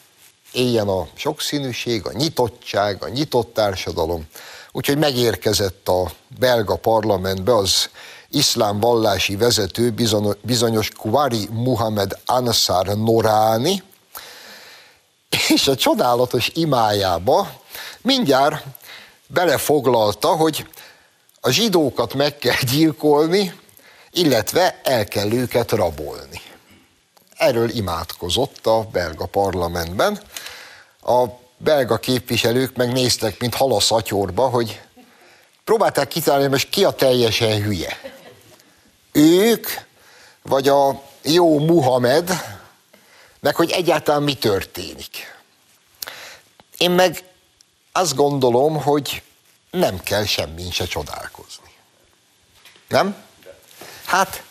éljen 0.51 0.88
a 0.88 1.08
sokszínűség, 1.15 2.05
a 2.05 2.12
nyitottság, 2.12 3.03
a 3.03 3.08
nyitott 3.08 3.53
társadalom. 3.53 4.27
Úgyhogy 4.72 4.98
megérkezett 4.98 5.88
a 5.88 6.12
belga 6.39 6.75
parlamentbe 6.75 7.55
az 7.55 7.89
iszlám 8.29 8.79
vallási 8.79 9.36
vezető, 9.36 9.93
bizonyos 10.41 10.89
Kuwari 10.89 11.48
Muhammad 11.51 12.20
Ansar 12.25 12.86
Norani, 12.86 13.84
és 15.48 15.67
a 15.67 15.75
csodálatos 15.75 16.51
imájába 16.53 17.62
mindjárt 18.01 18.65
belefoglalta, 19.27 20.27
hogy 20.27 20.68
a 21.42 21.50
zsidókat 21.50 22.13
meg 22.13 22.38
kell 22.38 22.60
gyilkolni, 22.62 23.60
illetve 24.12 24.80
el 24.84 25.06
kell 25.06 25.32
őket 25.32 25.72
rabolni. 25.72 26.42
Erről 27.38 27.70
imádkozott 27.70 28.68
a 28.68 28.88
belga 28.92 29.25
parlamentben. 29.25 30.22
A 31.01 31.25
belga 31.58 31.98
képviselők 31.98 32.75
megnéztek, 32.75 33.39
mint 33.39 33.56
hal 33.56 33.74
a 33.74 33.80
szatyorba, 33.80 34.48
hogy 34.48 34.82
próbálták 35.63 36.08
kitalálni, 36.08 36.48
most 36.48 36.70
ki 36.70 36.84
a 36.84 36.92
teljesen 36.92 37.63
hülye. 37.63 38.00
Ők, 39.12 39.68
vagy 40.42 40.68
a 40.68 41.01
jó 41.22 41.60
Muhammad, 41.60 42.30
meg 43.39 43.56
hogy 43.56 43.72
egyáltalán 43.72 44.24
mi 44.24 44.34
történik. 44.34 45.36
Én 46.77 46.92
meg 46.92 47.24
azt 47.95 48.15
gondolom, 48.15 48.81
hogy 48.81 49.23
nem 49.71 50.00
kell 50.00 50.25
semmin 50.25 50.71
se 50.71 50.85
csodálkozni. 50.85 51.71
Nem? 52.88 53.15
Hát, 54.05 54.43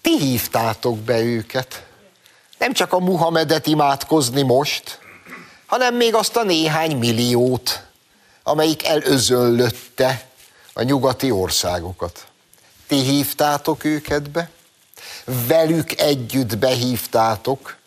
ti 0.00 0.18
hívtátok 0.18 0.98
be 0.98 1.20
őket. 1.20 1.86
Nem 2.58 2.72
csak 2.72 2.92
a 2.92 2.98
Muhammedet 2.98 3.66
imádkozni 3.66 4.42
most, 4.42 4.98
hanem 5.66 5.94
még 5.94 6.14
azt 6.14 6.36
a 6.36 6.42
néhány 6.42 6.96
milliót, 6.96 7.82
amelyik 8.42 8.86
elözöllötte 8.86 10.28
a 10.72 10.82
nyugati 10.82 11.30
országokat. 11.30 12.26
Ti 12.86 12.96
hívtátok 12.96 13.84
őket 13.84 14.30
be, 14.30 14.50
velük 15.24 16.00
együtt 16.00 16.58
behívtátok 16.58 17.77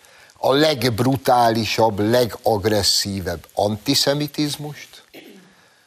a 0.44 0.54
legbrutálisabb, 0.54 2.00
legagresszívebb 2.00 3.48
antiszemitizmust, 3.54 5.04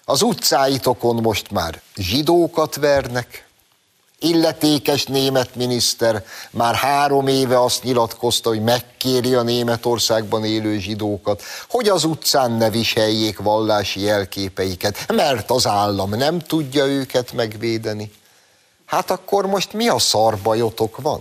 az 0.05 0.23
utcáitokon 0.23 1.17
most 1.17 1.51
már 1.51 1.81
zsidókat 1.97 2.75
vernek, 2.77 3.47
illetékes 4.19 5.05
német 5.05 5.55
miniszter 5.55 6.25
már 6.51 6.75
három 6.75 7.27
éve 7.27 7.61
azt 7.61 7.83
nyilatkozta, 7.83 8.49
hogy 8.49 8.62
megkéri 8.62 9.35
a 9.35 9.43
Németországban 9.43 10.45
élő 10.45 10.79
zsidókat, 10.79 11.43
hogy 11.69 11.88
az 11.88 12.05
utcán 12.05 12.51
ne 12.51 12.71
viseljék 12.71 13.38
vallási 13.38 14.01
jelképeiket, 14.01 15.12
mert 15.12 15.51
az 15.51 15.67
állam 15.67 16.11
nem 16.11 16.38
tudja 16.38 16.85
őket 16.85 17.33
megvédeni. 17.33 18.12
Hát 18.85 19.11
akkor 19.11 19.47
most 19.47 19.73
mi 19.73 19.88
a 19.88 19.99
szarbajotok 19.99 21.01
van? 21.01 21.21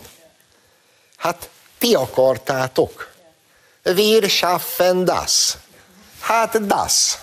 Hát 1.17 1.49
ti 1.77 1.95
akartátok. 1.95 3.12
Wir 3.83 4.29
schaffen 4.29 5.05
das. 5.05 5.57
Hát 6.19 6.65
das. 6.67 7.17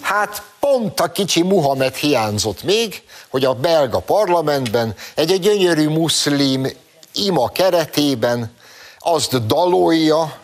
Hát 0.00 0.42
pont 0.60 1.00
a 1.00 1.12
kicsi 1.12 1.42
Muhammed 1.42 1.94
hiányzott 1.94 2.62
még, 2.62 3.02
hogy 3.28 3.44
a 3.44 3.54
belga 3.54 3.98
parlamentben 3.98 4.94
egy, 5.14 5.32
egy 5.32 5.40
gyönyörű 5.40 5.88
muszlim 5.88 6.66
ima 7.12 7.48
keretében 7.48 8.54
azt 8.98 9.46
dalolja, 9.46 10.38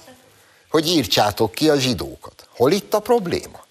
hogy 0.70 0.88
írtsátok 0.88 1.52
ki 1.52 1.68
a 1.68 1.78
zsidókat. 1.78 2.48
Hol 2.56 2.72
itt 2.72 2.94
a 2.94 2.98
probléma? 2.98 3.64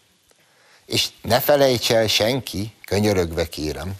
És 0.85 1.07
ne 1.21 1.39
felejts 1.39 1.91
el 1.91 2.07
senki, 2.07 2.75
könyörögve 2.85 3.49
kérem, 3.49 3.93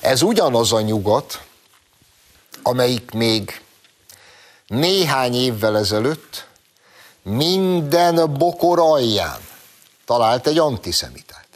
ez 0.00 0.22
ugyanaz 0.22 0.72
a 0.72 0.80
nyugat, 0.80 1.40
amelyik 2.62 3.10
még 3.10 3.60
néhány 4.66 5.34
évvel 5.34 5.76
ezelőtt 5.76 6.47
minden 7.28 8.34
bokor 8.38 8.78
alján 8.78 9.38
talált 10.04 10.46
egy 10.46 10.58
antiszemitát. 10.58 11.46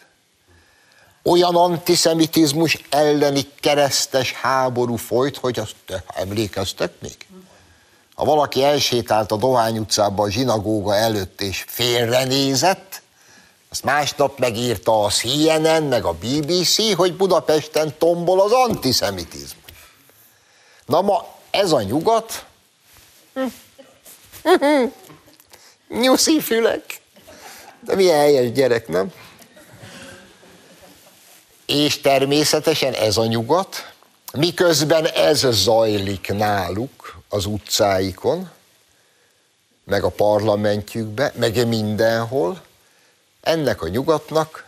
Olyan 1.22 1.56
antiszemitizmus 1.56 2.84
elleni 2.90 3.46
keresztes 3.60 4.32
háború 4.32 4.96
folyt, 4.96 5.36
hogy 5.36 5.58
azt 5.58 6.02
emlékeztek 6.06 6.92
még? 6.98 7.16
Ha 8.14 8.24
valaki 8.24 8.62
elsétált 8.62 9.32
a 9.32 9.36
Dohány 9.36 9.78
utcába 9.78 10.22
a 10.22 10.30
zsinagóga 10.30 10.94
előtt 10.94 11.40
és 11.40 11.64
félrenézett, 11.68 13.02
azt 13.70 13.84
másnap 13.84 14.38
megírta 14.38 15.04
a 15.04 15.10
CNN, 15.10 15.82
meg 15.82 16.04
a 16.04 16.12
BBC, 16.12 16.94
hogy 16.94 17.16
Budapesten 17.16 17.94
tombol 17.98 18.40
az 18.40 18.52
antiszemitizmus. 18.52 19.72
Na 20.86 21.00
ma 21.00 21.26
ez 21.50 21.72
a 21.72 21.82
nyugat, 21.82 22.44
nyuszi 26.00 26.40
fülek. 26.40 27.00
De 27.80 27.94
milyen 27.94 28.18
helyes 28.18 28.52
gyerek, 28.52 28.88
nem? 28.88 29.12
És 31.66 32.00
természetesen 32.00 32.92
ez 32.92 33.16
a 33.16 33.26
nyugat, 33.26 33.92
miközben 34.32 35.06
ez 35.06 35.46
zajlik 35.50 36.28
náluk 36.32 37.18
az 37.28 37.46
utcáikon, 37.46 38.50
meg 39.84 40.04
a 40.04 40.08
parlamentjükbe, 40.08 41.32
meg 41.36 41.68
mindenhol, 41.68 42.62
ennek 43.40 43.82
a 43.82 43.88
nyugatnak 43.88 44.64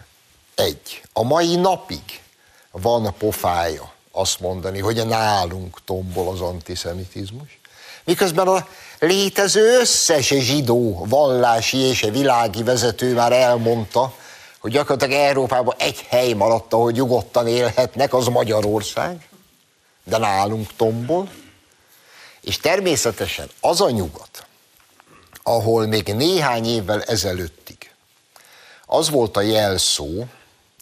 egy. 0.54 1.02
A 1.12 1.22
mai 1.22 1.56
napig 1.56 2.22
van 2.70 3.06
a 3.06 3.10
pofája 3.10 3.92
azt 4.10 4.40
mondani, 4.40 4.78
hogy 4.78 5.06
nálunk 5.06 5.84
tombol 5.84 6.28
az 6.28 6.40
antiszemitizmus, 6.40 7.58
miközben 8.04 8.48
a 8.48 8.68
létező 8.98 9.78
összes 9.80 10.26
zsidó 10.26 11.04
vallási 11.08 11.78
és 11.78 12.00
világi 12.00 12.62
vezető 12.62 13.14
már 13.14 13.32
elmondta, 13.32 14.14
hogy 14.58 14.72
gyakorlatilag 14.72 15.20
Európában 15.20 15.74
egy 15.78 16.06
hely 16.08 16.32
maradt, 16.32 16.72
ahol 16.72 16.90
nyugodtan 16.90 17.46
élhetnek, 17.46 18.14
az 18.14 18.26
Magyarország, 18.26 19.28
de 20.04 20.18
nálunk 20.18 20.76
tombol. 20.76 21.30
És 22.40 22.56
természetesen 22.56 23.48
az 23.60 23.80
a 23.80 23.90
nyugat, 23.90 24.46
ahol 25.42 25.86
még 25.86 26.14
néhány 26.14 26.66
évvel 26.66 27.02
ezelőttig 27.02 27.64
az 28.86 29.10
volt 29.10 29.36
a 29.36 29.40
jelszó, 29.40 30.24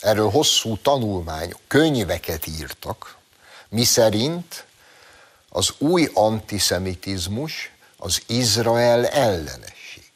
erről 0.00 0.30
hosszú 0.30 0.76
tanulmányok, 0.76 1.60
könyveket 1.66 2.46
írtak, 2.46 3.16
mi 3.68 3.84
szerint 3.84 4.64
az 5.52 5.74
új 5.78 6.08
antiszemitizmus 6.14 7.70
az 7.96 8.22
Izrael 8.26 9.06
ellenesség. 9.06 10.10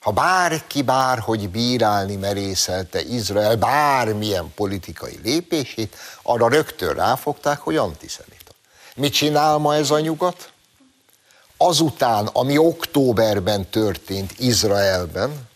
Ha 0.00 0.10
bárki 0.10 0.82
bárhogy 0.82 1.48
bírálni 1.48 2.16
merészelte 2.16 3.02
Izrael 3.02 3.56
bármilyen 3.56 4.52
politikai 4.54 5.20
lépését, 5.22 5.96
arra 6.22 6.48
rögtön 6.48 6.94
ráfogták, 6.94 7.58
hogy 7.58 7.76
antiszemita. 7.76 8.52
Mit 8.94 9.12
csinál 9.12 9.58
ma 9.58 9.74
ez 9.74 9.90
a 9.90 10.00
nyugat? 10.00 10.50
Azután, 11.56 12.26
ami 12.26 12.58
októberben 12.58 13.70
történt 13.70 14.38
Izraelben, 14.38 15.48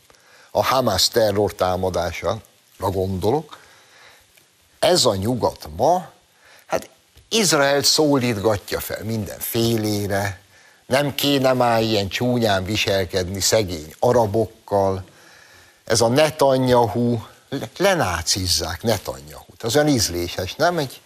a 0.50 0.64
Hamas 0.64 1.08
terrortámadására 1.08 2.40
gondolok, 2.78 3.58
ez 4.78 5.04
a 5.04 5.14
nyugat 5.14 5.68
ma, 5.76 6.14
Izrael 7.36 7.82
szólítgatja 7.82 8.80
fel 8.80 9.04
minden 9.04 9.38
félére, 9.38 10.40
nem 10.86 11.14
kéne 11.14 11.52
már 11.52 11.82
ilyen 11.82 12.08
csúnyán 12.08 12.64
viselkedni 12.64 13.40
szegény 13.40 13.94
arabokkal. 13.98 15.04
Ez 15.84 16.00
a 16.00 16.08
Netanyahu, 16.08 17.18
lenácizzák 17.76 18.82
Netanyahut. 18.82 19.62
Az 19.62 19.74
olyan 19.74 19.88
ízléses, 19.88 20.54
nem? 20.54 20.78
Egy, 20.78 21.00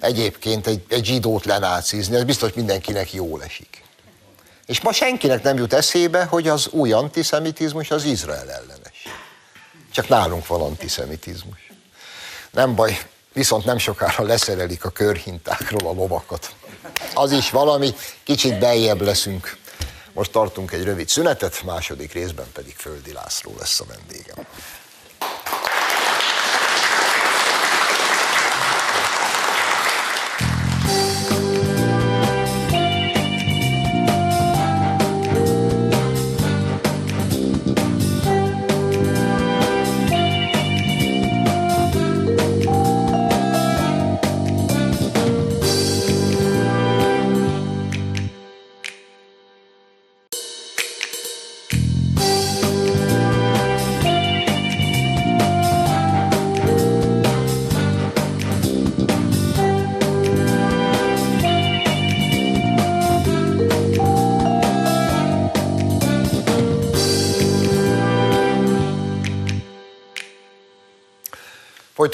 egyébként 0.00 0.66
egy, 0.66 0.84
egy 0.88 1.04
zsidót 1.04 1.44
lenácizni, 1.44 2.16
ez 2.16 2.24
biztos 2.24 2.52
mindenkinek 2.52 3.12
jól 3.12 3.42
esik. 3.42 3.82
És 4.66 4.80
ma 4.80 4.92
senkinek 4.92 5.42
nem 5.42 5.56
jut 5.56 5.72
eszébe, 5.72 6.24
hogy 6.24 6.48
az 6.48 6.68
új 6.68 6.92
antiszemitizmus 6.92 7.90
az 7.90 8.04
Izrael 8.04 8.50
ellenes. 8.50 9.06
Csak 9.92 10.08
nálunk 10.08 10.46
van 10.46 10.60
antiszemitizmus. 10.60 11.72
Nem 12.50 12.74
baj, 12.74 12.98
viszont 13.38 13.64
nem 13.64 13.78
sokára 13.78 14.24
leszerelik 14.24 14.84
a 14.84 14.90
körhintákról 14.90 15.90
a 15.90 15.92
lovakat. 15.92 16.54
Az 17.14 17.32
is 17.32 17.50
valami, 17.50 17.94
kicsit 18.24 18.58
beljebb 18.58 19.00
leszünk. 19.00 19.56
Most 20.12 20.30
tartunk 20.30 20.72
egy 20.72 20.84
rövid 20.84 21.08
szünetet, 21.08 21.62
második 21.62 22.12
részben 22.12 22.46
pedig 22.52 22.74
Földi 22.76 23.12
László 23.12 23.54
lesz 23.58 23.80
a 23.80 23.84
vendégem. 23.84 24.46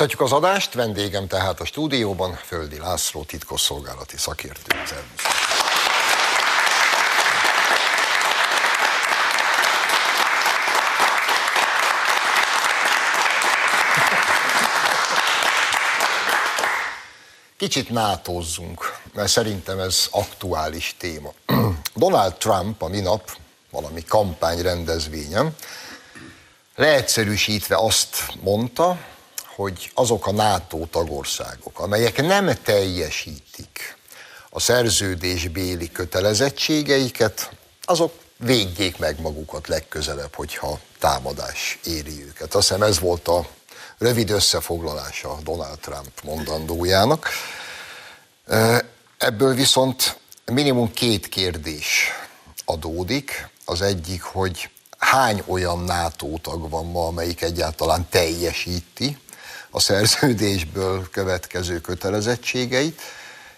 Folytatjuk 0.04 0.32
az 0.32 0.38
adást, 0.38 0.74
vendégem 0.74 1.26
tehát 1.26 1.60
a 1.60 1.64
stúdióban, 1.64 2.34
Földi 2.34 2.78
László, 2.78 3.22
titkosszolgálati 3.22 4.16
szakértő. 4.16 4.76
Kicsit 17.56 17.90
nátózzunk, 17.90 18.98
mert 19.14 19.28
szerintem 19.28 19.78
ez 19.78 20.08
aktuális 20.10 20.94
téma. 20.98 21.32
Donald 21.94 22.34
Trump 22.34 22.82
a 22.82 22.88
minap 22.88 23.36
valami 23.70 24.04
kampányrendezvényen 24.04 25.56
leegyszerűsítve 26.74 27.76
azt 27.76 28.16
mondta, 28.40 28.98
hogy 29.56 29.90
azok 29.94 30.26
a 30.26 30.32
NATO 30.32 30.86
tagországok, 30.86 31.80
amelyek 31.80 32.22
nem 32.22 32.54
teljesítik 32.62 33.96
a 34.50 34.60
szerződésbéli 34.60 35.92
kötelezettségeiket, 35.92 37.50
azok 37.82 38.12
védjék 38.36 38.98
meg 38.98 39.20
magukat 39.20 39.68
legközelebb, 39.68 40.34
hogyha 40.34 40.78
támadás 40.98 41.78
éri 41.84 42.24
őket. 42.24 42.54
Azt 42.54 42.68
hiszem 42.68 42.82
ez 42.82 42.98
volt 42.98 43.28
a 43.28 43.46
rövid 43.98 44.30
összefoglalása 44.30 45.38
Donald 45.42 45.78
Trump 45.78 46.22
mondandójának. 46.22 47.28
Ebből 49.18 49.54
viszont 49.54 50.18
minimum 50.44 50.92
két 50.92 51.28
kérdés 51.28 52.10
adódik. 52.64 53.48
Az 53.64 53.80
egyik, 53.80 54.22
hogy 54.22 54.70
hány 54.98 55.42
olyan 55.46 55.78
NATO 55.78 56.38
tag 56.42 56.70
van 56.70 56.86
ma, 56.86 57.06
amelyik 57.06 57.42
egyáltalán 57.42 58.06
teljesíti 58.10 59.18
a 59.74 59.80
szerződésből 59.80 61.08
következő 61.10 61.80
kötelezettségeit, 61.80 63.00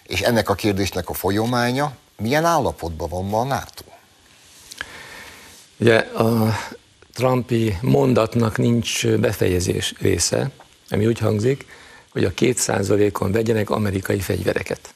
és 0.02 0.20
ennek 0.20 0.48
a 0.48 0.55
kérdésnek 0.55 1.09
a 1.09 1.14
folyománya, 1.14 1.96
milyen 2.16 2.44
állapotban 2.44 3.09
van 3.09 3.24
ma 3.24 3.40
a 3.40 3.44
NATO? 3.44 3.85
Ugye 5.76 5.96
a 5.98 6.57
Trumpi 7.14 7.76
mondatnak 7.81 8.57
nincs 8.57 9.07
befejezés 9.07 9.94
része, 9.98 10.50
ami 10.90 11.07
úgy 11.07 11.18
hangzik, 11.18 11.66
hogy 12.12 12.24
a 12.24 12.35
két 12.35 12.59
százalékon 12.59 13.33
vegyenek 13.33 13.70
amerikai 13.70 14.20
fegyvereket. 14.20 14.94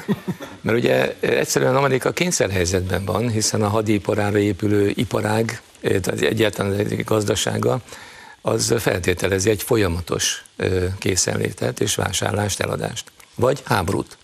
Mert 0.62 0.78
ugye 0.78 1.16
egyszerűen 1.20 1.76
Amerika 1.76 2.12
kényszerhelyzetben 2.12 3.04
van, 3.04 3.30
hiszen 3.30 3.62
a 3.62 3.68
hadiparára 3.68 4.38
épülő 4.38 4.92
iparág, 4.94 5.60
egyáltalán 6.20 6.72
az 6.72 6.94
gazdasága 7.04 7.80
az 8.42 8.74
feltételezi 8.78 9.50
egy 9.50 9.62
folyamatos 9.62 10.44
készenlétet 10.98 11.80
és 11.80 11.94
vásárlást, 11.94 12.60
eladást. 12.60 13.12
Vagy 13.34 13.62
háborút. 13.64 14.18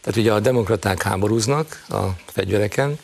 Tehát 0.00 0.18
ugye 0.18 0.32
a 0.32 0.40
demokraták 0.40 1.02
háborúznak 1.02 1.84
a 1.88 2.02
fegyvereken, 2.26 2.98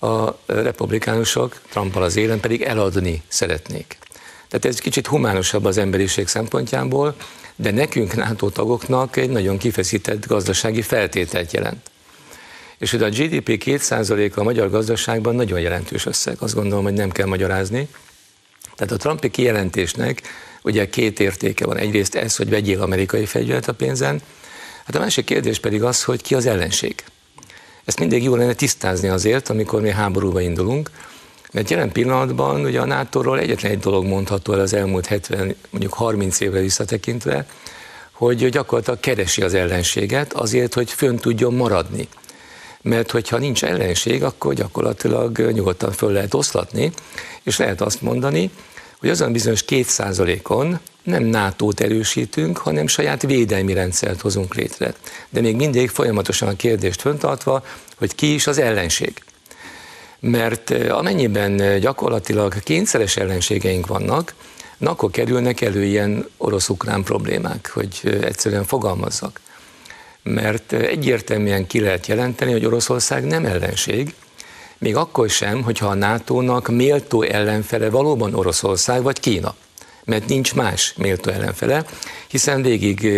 a 0.00 0.30
republikánusok, 0.46 1.60
Trumpal 1.70 2.02
az 2.02 2.16
élen 2.16 2.40
pedig 2.40 2.62
eladni 2.62 3.22
szeretnék. 3.28 3.98
Tehát 4.48 4.64
ez 4.64 4.78
kicsit 4.78 5.06
humánusabb 5.06 5.64
az 5.64 5.78
emberiség 5.78 6.28
szempontjából, 6.28 7.14
de 7.56 7.70
nekünk 7.70 8.14
NATO 8.14 8.50
tagoknak 8.50 9.16
egy 9.16 9.30
nagyon 9.30 9.58
kifeszített 9.58 10.26
gazdasági 10.26 10.82
feltételt 10.82 11.52
jelent. 11.52 11.90
És 12.78 12.90
hogy 12.90 13.02
a 13.02 13.08
GDP 13.08 13.62
2%-a 13.64 14.40
a 14.40 14.42
magyar 14.42 14.70
gazdaságban 14.70 15.34
nagyon 15.34 15.60
jelentős 15.60 16.06
összeg, 16.06 16.36
azt 16.38 16.54
gondolom, 16.54 16.84
hogy 16.84 16.92
nem 16.92 17.10
kell 17.10 17.26
magyarázni, 17.26 17.88
tehát 18.80 18.94
a 18.94 18.98
Trumpi 18.98 19.30
kijelentésnek 19.30 20.22
ugye 20.62 20.88
két 20.88 21.20
értéke 21.20 21.66
van. 21.66 21.76
Egyrészt 21.76 22.14
ez, 22.14 22.36
hogy 22.36 22.50
vegyél 22.50 22.82
amerikai 22.82 23.26
fegyvert 23.26 23.68
a 23.68 23.72
pénzen, 23.72 24.20
hát 24.84 24.94
a 24.94 24.98
másik 24.98 25.24
kérdés 25.24 25.58
pedig 25.58 25.82
az, 25.82 26.04
hogy 26.04 26.22
ki 26.22 26.34
az 26.34 26.46
ellenség. 26.46 27.04
Ezt 27.84 27.98
mindig 27.98 28.22
jó 28.22 28.34
lenne 28.34 28.54
tisztázni 28.54 29.08
azért, 29.08 29.48
amikor 29.48 29.80
mi 29.80 29.90
háborúba 29.90 30.40
indulunk, 30.40 30.90
mert 31.52 31.70
jelen 31.70 31.92
pillanatban 31.92 32.64
ugye 32.64 32.80
a 32.80 32.84
NATO-ról 32.84 33.38
egyetlen 33.38 33.72
egy 33.72 33.78
dolog 33.78 34.04
mondható 34.04 34.52
el 34.52 34.60
az 34.60 34.74
elmúlt 34.74 35.06
70, 35.06 35.54
mondjuk 35.70 35.94
30 35.94 36.40
évre 36.40 36.60
visszatekintve, 36.60 37.46
hogy 38.12 38.48
gyakorlatilag 38.48 39.00
keresi 39.00 39.42
az 39.42 39.54
ellenséget 39.54 40.32
azért, 40.32 40.74
hogy 40.74 40.90
fönn 40.90 41.16
tudjon 41.16 41.54
maradni. 41.54 42.08
Mert 42.82 43.10
hogyha 43.10 43.38
nincs 43.38 43.64
ellenség, 43.64 44.24
akkor 44.24 44.54
gyakorlatilag 44.54 45.38
nyugodtan 45.38 45.92
föl 45.92 46.12
lehet 46.12 46.34
oszlatni, 46.34 46.92
és 47.42 47.58
lehet 47.58 47.80
azt 47.80 48.02
mondani, 48.02 48.50
hogy 49.00 49.08
azon 49.08 49.32
bizonyos 49.32 49.62
két 49.62 49.86
százalékon 49.86 50.80
nem 51.02 51.22
nato 51.22 51.68
erősítünk, 51.76 52.58
hanem 52.58 52.86
saját 52.86 53.22
védelmi 53.22 53.72
rendszert 53.72 54.20
hozunk 54.20 54.54
létre. 54.54 54.94
De 55.28 55.40
még 55.40 55.56
mindig 55.56 55.88
folyamatosan 55.88 56.48
a 56.48 56.56
kérdést 56.56 57.00
föntartva, 57.00 57.64
hogy 57.96 58.14
ki 58.14 58.34
is 58.34 58.46
az 58.46 58.58
ellenség. 58.58 59.12
Mert 60.20 60.70
eh, 60.70 60.96
amennyiben 60.96 61.80
gyakorlatilag 61.80 62.62
kényszeres 62.62 63.16
ellenségeink 63.16 63.86
vannak, 63.86 64.34
na 64.78 64.90
akkor 64.90 65.10
kerülnek 65.10 65.60
elő 65.60 65.84
ilyen 65.84 66.28
orosz-ukrán 66.36 67.02
problémák, 67.02 67.70
hogy 67.72 68.00
eh, 68.04 68.12
egyszerűen 68.22 68.64
fogalmazzak. 68.64 69.40
Mert 70.22 70.72
eh, 70.72 70.82
egyértelműen 70.82 71.66
ki 71.66 71.80
lehet 71.80 72.06
jelenteni, 72.06 72.52
hogy 72.52 72.66
Oroszország 72.66 73.24
nem 73.24 73.44
ellenség, 73.44 74.14
még 74.80 74.96
akkor 74.96 75.30
sem, 75.30 75.62
hogyha 75.62 75.86
a 75.86 75.94
NATO-nak 75.94 76.68
méltó 76.68 77.22
ellenfele 77.22 77.90
valóban 77.90 78.34
Oroszország 78.34 79.02
vagy 79.02 79.20
Kína. 79.20 79.54
Mert 80.04 80.28
nincs 80.28 80.54
más 80.54 80.94
méltó 80.96 81.30
ellenfele, 81.30 81.84
hiszen 82.28 82.62
végig 82.62 83.08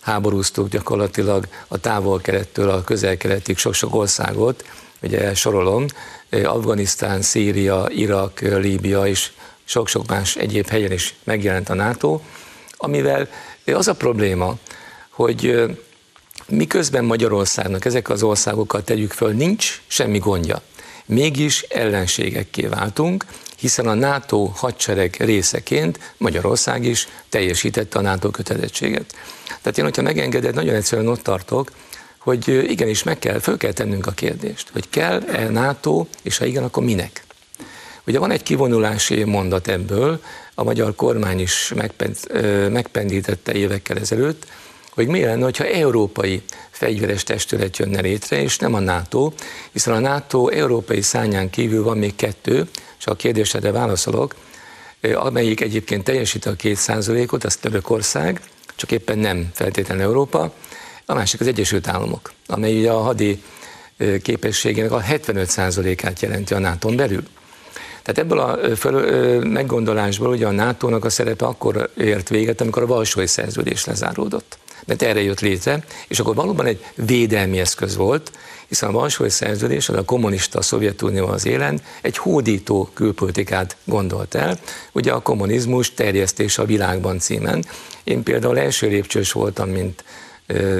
háborúztuk 0.00 0.68
gyakorlatilag 0.68 1.48
a 1.68 1.78
távol-kelettől 1.78 2.70
a 2.70 2.84
közel-keletig 2.84 3.56
sok-sok 3.56 3.94
országot, 3.94 4.64
ugye 5.02 5.34
sorolom, 5.34 5.86
Afganisztán, 6.30 7.22
Szíria, 7.22 7.86
Irak, 7.88 8.40
Líbia 8.40 9.06
és 9.06 9.30
sok-sok 9.64 10.06
más 10.06 10.36
egyéb 10.36 10.68
helyen 10.68 10.92
is 10.92 11.14
megjelent 11.24 11.68
a 11.68 11.74
NATO, 11.74 12.20
amivel 12.76 13.28
az 13.66 13.88
a 13.88 13.94
probléma, 13.94 14.54
hogy 15.10 15.64
miközben 16.48 17.04
Magyarországnak 17.04 17.84
ezek 17.84 18.08
az 18.08 18.22
országokat 18.22 18.84
tegyük 18.84 19.12
föl, 19.12 19.32
nincs 19.32 19.82
semmi 19.86 20.18
gondja 20.18 20.62
mégis 21.06 21.62
ellenségekké 21.62 22.66
váltunk, 22.66 23.24
hiszen 23.56 23.86
a 23.88 23.94
NATO 23.94 24.44
hadsereg 24.44 25.16
részeként 25.18 26.14
Magyarország 26.16 26.84
is 26.84 27.08
teljesítette 27.28 27.98
a 27.98 28.02
NATO 28.02 28.30
kötelezettséget. 28.30 29.14
Tehát 29.46 29.78
én, 29.78 29.84
hogyha 29.84 30.02
megengeded, 30.02 30.54
nagyon 30.54 30.74
egyszerűen 30.74 31.08
ott 31.08 31.22
tartok, 31.22 31.70
hogy 32.18 32.48
igenis 32.70 33.02
meg 33.02 33.18
kell, 33.18 33.38
föl 33.38 33.56
kell 33.56 33.72
tennünk 33.72 34.06
a 34.06 34.10
kérdést, 34.10 34.68
hogy 34.72 34.88
kell-e 34.90 35.48
NATO, 35.48 36.06
és 36.22 36.38
ha 36.38 36.44
igen, 36.44 36.64
akkor 36.64 36.84
minek? 36.84 37.24
Ugye 38.06 38.18
van 38.18 38.30
egy 38.30 38.42
kivonulási 38.42 39.24
mondat 39.24 39.68
ebből, 39.68 40.22
a 40.54 40.64
magyar 40.64 40.94
kormány 40.94 41.40
is 41.40 41.72
megpendítette 42.70 43.52
évekkel 43.52 43.98
ezelőtt, 43.98 44.46
hogy 44.96 45.06
mi 45.06 45.24
lenne, 45.24 45.50
ha 45.58 45.66
európai 45.66 46.42
fegyveres 46.70 47.22
testület 47.22 47.76
jönne 47.76 48.00
létre, 48.00 48.42
és 48.42 48.58
nem 48.58 48.74
a 48.74 48.78
NATO, 48.78 49.32
hiszen 49.72 49.94
a 49.94 49.98
NATO 49.98 50.48
európai 50.48 51.00
szányán 51.00 51.50
kívül 51.50 51.82
van 51.82 51.98
még 51.98 52.16
kettő, 52.16 52.68
és 52.98 53.06
a 53.06 53.14
kérdésedre 53.14 53.72
válaszolok, 53.72 54.34
amelyik 55.14 55.60
egyébként 55.60 56.04
teljesít 56.04 56.46
a 56.46 56.54
két 56.54 56.76
százalékot, 56.76 57.44
az 57.44 57.56
Törökország, 57.56 58.40
csak 58.76 58.92
éppen 58.92 59.18
nem 59.18 59.50
feltétlenül 59.54 60.04
Európa, 60.04 60.52
a 61.06 61.14
másik 61.14 61.40
az 61.40 61.46
Egyesült 61.46 61.88
Államok, 61.88 62.32
amely 62.46 62.78
ugye 62.78 62.90
a 62.90 63.00
hadi 63.00 63.42
képességének 64.22 64.92
a 64.92 65.00
75%-át 65.00 66.20
jelenti 66.20 66.54
a 66.54 66.58
nato 66.58 66.88
belül. 66.88 67.22
Tehát 68.02 68.18
ebből 68.18 68.38
a 68.38 68.76
föl, 68.76 69.44
meggondolásból 69.44 70.30
ugye 70.30 70.46
a 70.46 70.50
NATO-nak 70.50 71.04
a 71.04 71.10
szerepe 71.10 71.44
akkor 71.44 71.90
ért 71.98 72.28
véget, 72.28 72.60
amikor 72.60 72.82
a 72.82 72.86
Valsói 72.86 73.26
szerződés 73.26 73.84
lezáródott. 73.84 74.58
Mert 74.86 75.02
erre 75.02 75.22
jött 75.22 75.40
létre, 75.40 75.84
és 76.08 76.20
akkor 76.20 76.34
valóban 76.34 76.66
egy 76.66 76.84
védelmi 76.94 77.58
eszköz 77.58 77.96
volt, 77.96 78.32
hiszen 78.68 78.88
a 78.88 78.92
Varsói 78.92 79.30
Szerződés, 79.30 79.88
az 79.88 79.96
a 79.96 80.04
kommunista 80.04 80.62
Szovjetunió 80.62 81.26
az 81.26 81.46
élen 81.46 81.80
egy 82.02 82.16
hódító 82.16 82.90
külpolitikát 82.94 83.76
gondolt 83.84 84.34
el, 84.34 84.58
ugye 84.92 85.12
a 85.12 85.20
kommunizmus 85.20 85.94
terjesztés 85.94 86.58
a 86.58 86.64
világban 86.64 87.18
címen. 87.18 87.64
Én 88.04 88.22
például 88.22 88.58
első 88.58 88.88
lépcsős 88.88 89.32
voltam, 89.32 89.68
mint 89.68 90.04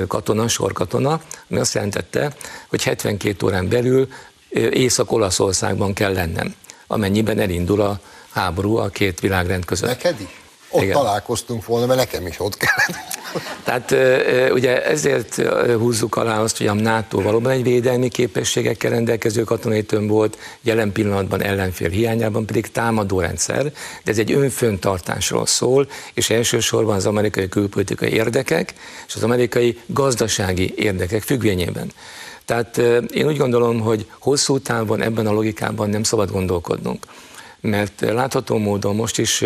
katona, 0.07 0.49
sorkatona, 0.49 1.21
ami 1.51 1.59
azt 1.59 1.75
jelentette, 1.75 2.37
hogy 2.69 2.83
72 2.83 3.47
órán 3.47 3.69
belül 3.69 4.09
Észak-Olaszországban 4.71 5.93
kell 5.93 6.13
lennem, 6.13 6.55
amennyiben 6.87 7.39
elindul 7.39 7.81
a 7.81 8.01
háború 8.31 8.77
a 8.77 8.89
két 8.89 9.21
világrend 9.21 9.65
között. 9.65 9.89
Neked 9.89 10.21
is? 10.21 10.46
Ott 10.77 10.83
Igen. 10.83 10.95
találkoztunk 10.95 11.67
volna, 11.67 11.87
mert 11.87 11.99
nekem 11.99 12.27
is 12.27 12.41
ott 12.41 12.57
kellett. 12.57 13.19
Tehát 13.65 13.95
ugye 14.53 14.85
ezért 14.85 15.43
húzzuk 15.79 16.17
alá 16.17 16.41
azt, 16.41 16.59
hogy 16.59 16.67
a 16.67 16.75
NATO 16.75 17.23
valóban 17.23 17.53
egy 17.53 17.63
védelmi 17.63 18.09
képességekkel 18.09 18.91
rendelkező 18.91 19.43
katonai 19.43 19.83
tömb 19.83 20.11
volt, 20.11 20.39
jelen 20.61 20.93
pillanatban 20.93 21.43
ellenfél 21.43 21.89
hiányában 21.89 22.47
pedig 22.47 22.71
támadó 22.71 23.21
rendszer, 23.21 23.63
de 24.05 24.11
ez 24.11 24.19
egy 24.19 24.33
önföntartásról 24.33 25.47
szól, 25.47 25.89
és 26.15 26.31
elsősorban 26.31 26.95
az 26.95 27.07
amerikai 27.07 27.49
külpolitikai 27.49 28.11
érdekek 28.13 28.75
és 29.07 29.15
az 29.15 29.23
amerikai 29.23 29.79
gazdasági 29.87 30.73
érdekek 30.77 31.23
függvényében. 31.23 31.93
Tehát 32.45 32.77
én 33.11 33.27
úgy 33.27 33.37
gondolom, 33.37 33.81
hogy 33.81 34.07
hosszú 34.19 34.59
távon 34.59 35.03
ebben 35.03 35.27
a 35.27 35.33
logikában 35.33 35.91
nem 35.91 36.03
szabad 36.03 36.31
gondolkodnunk. 36.31 37.05
Mert 37.61 38.01
látható 38.01 38.59
módon 38.59 38.95
most 38.95 39.19
is 39.19 39.45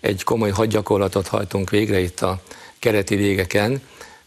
egy 0.00 0.22
komoly 0.24 0.50
hadgyakorlatot 0.50 1.26
hajtunk 1.26 1.70
végre 1.70 2.00
itt 2.00 2.20
a 2.20 2.40
kereti 2.78 3.16
végeken, 3.16 3.80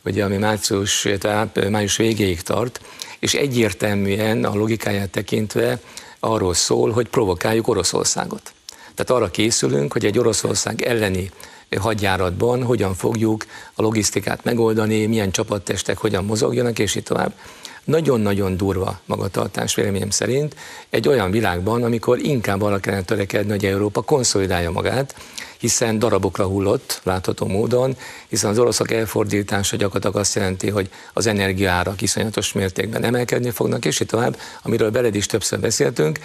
ugye, 0.06 0.24
ami 0.24 0.38
március, 0.38 1.08
tehát 1.20 1.70
május 1.70 1.98
végéig 1.98 2.42
tart, 2.42 2.82
és 3.20 3.34
egyértelműen 3.34 4.46
a 4.46 4.56
logikáját 4.56 5.10
tekintve 5.10 5.80
arról 6.20 6.54
szól, 6.54 6.92
hogy 6.92 7.08
provokáljuk 7.08 7.68
Oroszországot. 7.68 8.54
Tehát 8.96 9.22
arra 9.22 9.32
készülünk, 9.32 9.92
hogy 9.94 10.06
egy 10.06 10.20
Oroszország 10.20 10.82
elleni 10.82 11.32
hadjáratban 11.78 12.64
hogyan 12.64 12.94
fogjuk 12.94 13.46
a 13.74 13.82
logisztikát 13.82 14.44
megoldani, 14.44 15.06
milyen 15.06 15.32
csapattestek 15.32 15.98
hogyan 15.98 16.26
mozogjanak, 16.26 16.80
és 16.80 16.96
így 16.96 17.04
tovább 17.04 17.34
nagyon-nagyon 17.84 18.58
durva 18.58 19.00
magatartás 19.06 19.76
véleményem 19.76 20.10
szerint 20.10 20.56
egy 20.90 21.08
olyan 21.08 21.32
világban, 21.32 21.84
amikor 21.84 22.20
inkább 22.20 22.62
arra 22.62 22.80
kellene 22.80 23.04
törekedni, 23.04 23.52
hogy 23.52 23.66
Európa 23.66 24.02
konszolidálja 24.02 24.72
magát, 24.72 25.16
hiszen 25.60 26.00
darabokra 26.00 26.46
hullott, 26.46 27.02
látható 27.04 27.46
módon, 27.46 27.98
hiszen 28.28 28.50
az 28.50 28.60
oroszok 28.60 28.92
elfordítása 28.92 29.76
gyakorlatilag 29.76 30.16
azt 30.16 30.36
jelenti, 30.36 30.70
hogy 30.70 30.90
az 31.14 31.28
energiaárak 31.28 32.02
iszonyatos 32.02 32.54
mértékben 32.54 33.04
emelkedni 33.04 33.50
fognak, 33.50 33.86
és 33.86 34.00
így 34.00 34.08
tovább, 34.08 34.40
amiről 34.62 34.92
beled 34.92 35.16
is 35.16 35.26
többször 35.26 35.60
beszéltünk, 35.60 36.20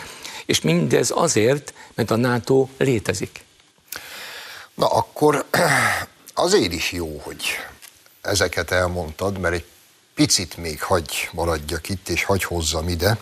és 0.46 0.60
mindez 0.60 1.12
azért, 1.14 1.74
mert 1.94 2.10
a 2.10 2.16
NATO 2.16 2.68
létezik. 2.78 3.44
Na 4.74 4.86
akkor 4.86 5.44
azért 6.34 6.72
is 6.72 6.92
jó, 6.92 7.20
hogy 7.22 7.42
ezeket 8.22 8.70
elmondtad, 8.70 9.38
mert 9.38 9.54
egy 9.54 9.64
picit 10.14 10.56
még 10.56 10.82
hagy 10.82 11.28
maradjak 11.32 11.88
itt, 11.88 12.08
és 12.08 12.24
hagy 12.24 12.44
hozzam 12.44 12.88
ide 12.88 13.18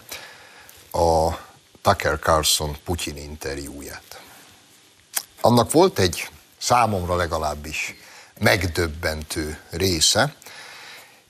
a 0.93 1.31
Tucker 1.83 2.19
Carlson 2.19 2.77
Putyin 2.85 3.17
interjúját. 3.17 4.21
Annak 5.41 5.71
volt 5.71 5.99
egy 5.99 6.29
számomra 6.59 7.17
legalábbis 7.17 7.95
megdöbbentő 8.41 9.59
része, 9.71 10.35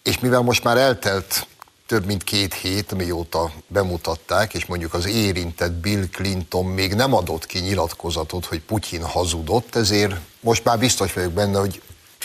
és 0.02 0.18
mivel 0.18 0.40
most 0.40 0.64
már 0.64 0.76
eltelt 0.76 1.46
több 1.86 2.06
mint 2.06 2.24
két 2.24 2.54
hét, 2.54 2.94
mióta 2.94 3.52
bemutatták, 3.66 4.54
és 4.54 4.64
mondjuk 4.64 4.94
az 4.94 5.06
érintett 5.06 5.72
Bill 5.72 6.08
Clinton 6.12 6.64
még 6.64 6.94
nem 6.94 7.14
adott 7.14 7.46
ki 7.46 7.58
nyilatkozatot, 7.58 8.46
hogy 8.46 8.60
Putyin 8.60 9.04
hazudott, 9.04 9.74
ezért 9.74 10.14
most 10.40 10.64
már 10.64 10.78
biztos 10.78 11.12
vagyok 11.12 11.32
benne, 11.32 11.58
hogy 11.58 11.82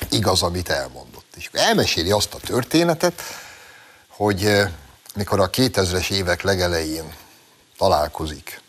igaz, 0.09 0.41
amit 0.41 0.69
elmondott. 0.69 1.16
És 1.37 1.49
elmeséli 1.53 2.11
azt 2.11 2.33
a 2.33 2.37
történetet, 2.37 3.21
hogy 4.07 4.45
eh, 4.45 4.69
mikor 5.15 5.39
a 5.39 5.49
2000-es 5.49 6.11
évek 6.11 6.41
legelején 6.41 7.13
találkozik 7.77 8.61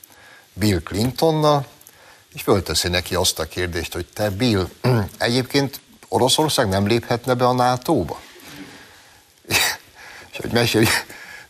Bill 0.53 0.81
Clintonnal, 0.83 1.67
és 2.35 2.43
fölteszi 2.43 2.89
neki 2.89 3.15
azt 3.15 3.39
a 3.39 3.45
kérdést, 3.45 3.93
hogy 3.93 4.07
te 4.07 4.31
Bill, 4.31 4.69
egyébként 5.19 5.81
Oroszország 6.09 6.69
nem 6.69 6.87
léphetne 6.87 7.35
be 7.35 7.47
a 7.47 7.53
NATO-ba? 7.53 8.21
és 10.33 10.39
hogy 10.41 10.53
meséli, 10.53 10.87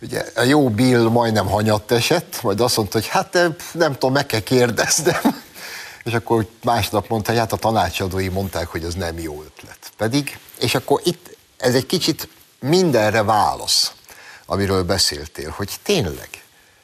ugye 0.00 0.24
a 0.34 0.42
jó 0.42 0.70
Bill 0.70 1.08
majdnem 1.08 1.46
hanyatt 1.46 1.90
esett, 1.90 2.42
majd 2.42 2.60
azt 2.60 2.76
mondta, 2.76 2.98
hogy 2.98 3.08
hát 3.08 3.34
eh, 3.34 3.54
nem 3.72 3.92
tudom, 3.92 4.12
meg 4.12 4.26
kell 4.26 4.40
kérdeznem. 4.40 5.46
És 6.08 6.14
akkor 6.14 6.46
másnap 6.62 7.08
mondta, 7.08 7.30
hogy 7.30 7.40
hát 7.40 7.52
a 7.52 7.56
tanácsadói 7.56 8.28
mondták, 8.28 8.66
hogy 8.66 8.84
ez 8.84 8.94
nem 8.94 9.18
jó 9.18 9.42
ötlet. 9.42 9.92
Pedig, 9.96 10.38
és 10.58 10.74
akkor 10.74 11.00
itt 11.04 11.36
ez 11.56 11.74
egy 11.74 11.86
kicsit 11.86 12.28
mindenre 12.58 13.22
válasz, 13.22 13.92
amiről 14.46 14.84
beszéltél, 14.84 15.50
hogy 15.50 15.70
tényleg, 15.82 16.28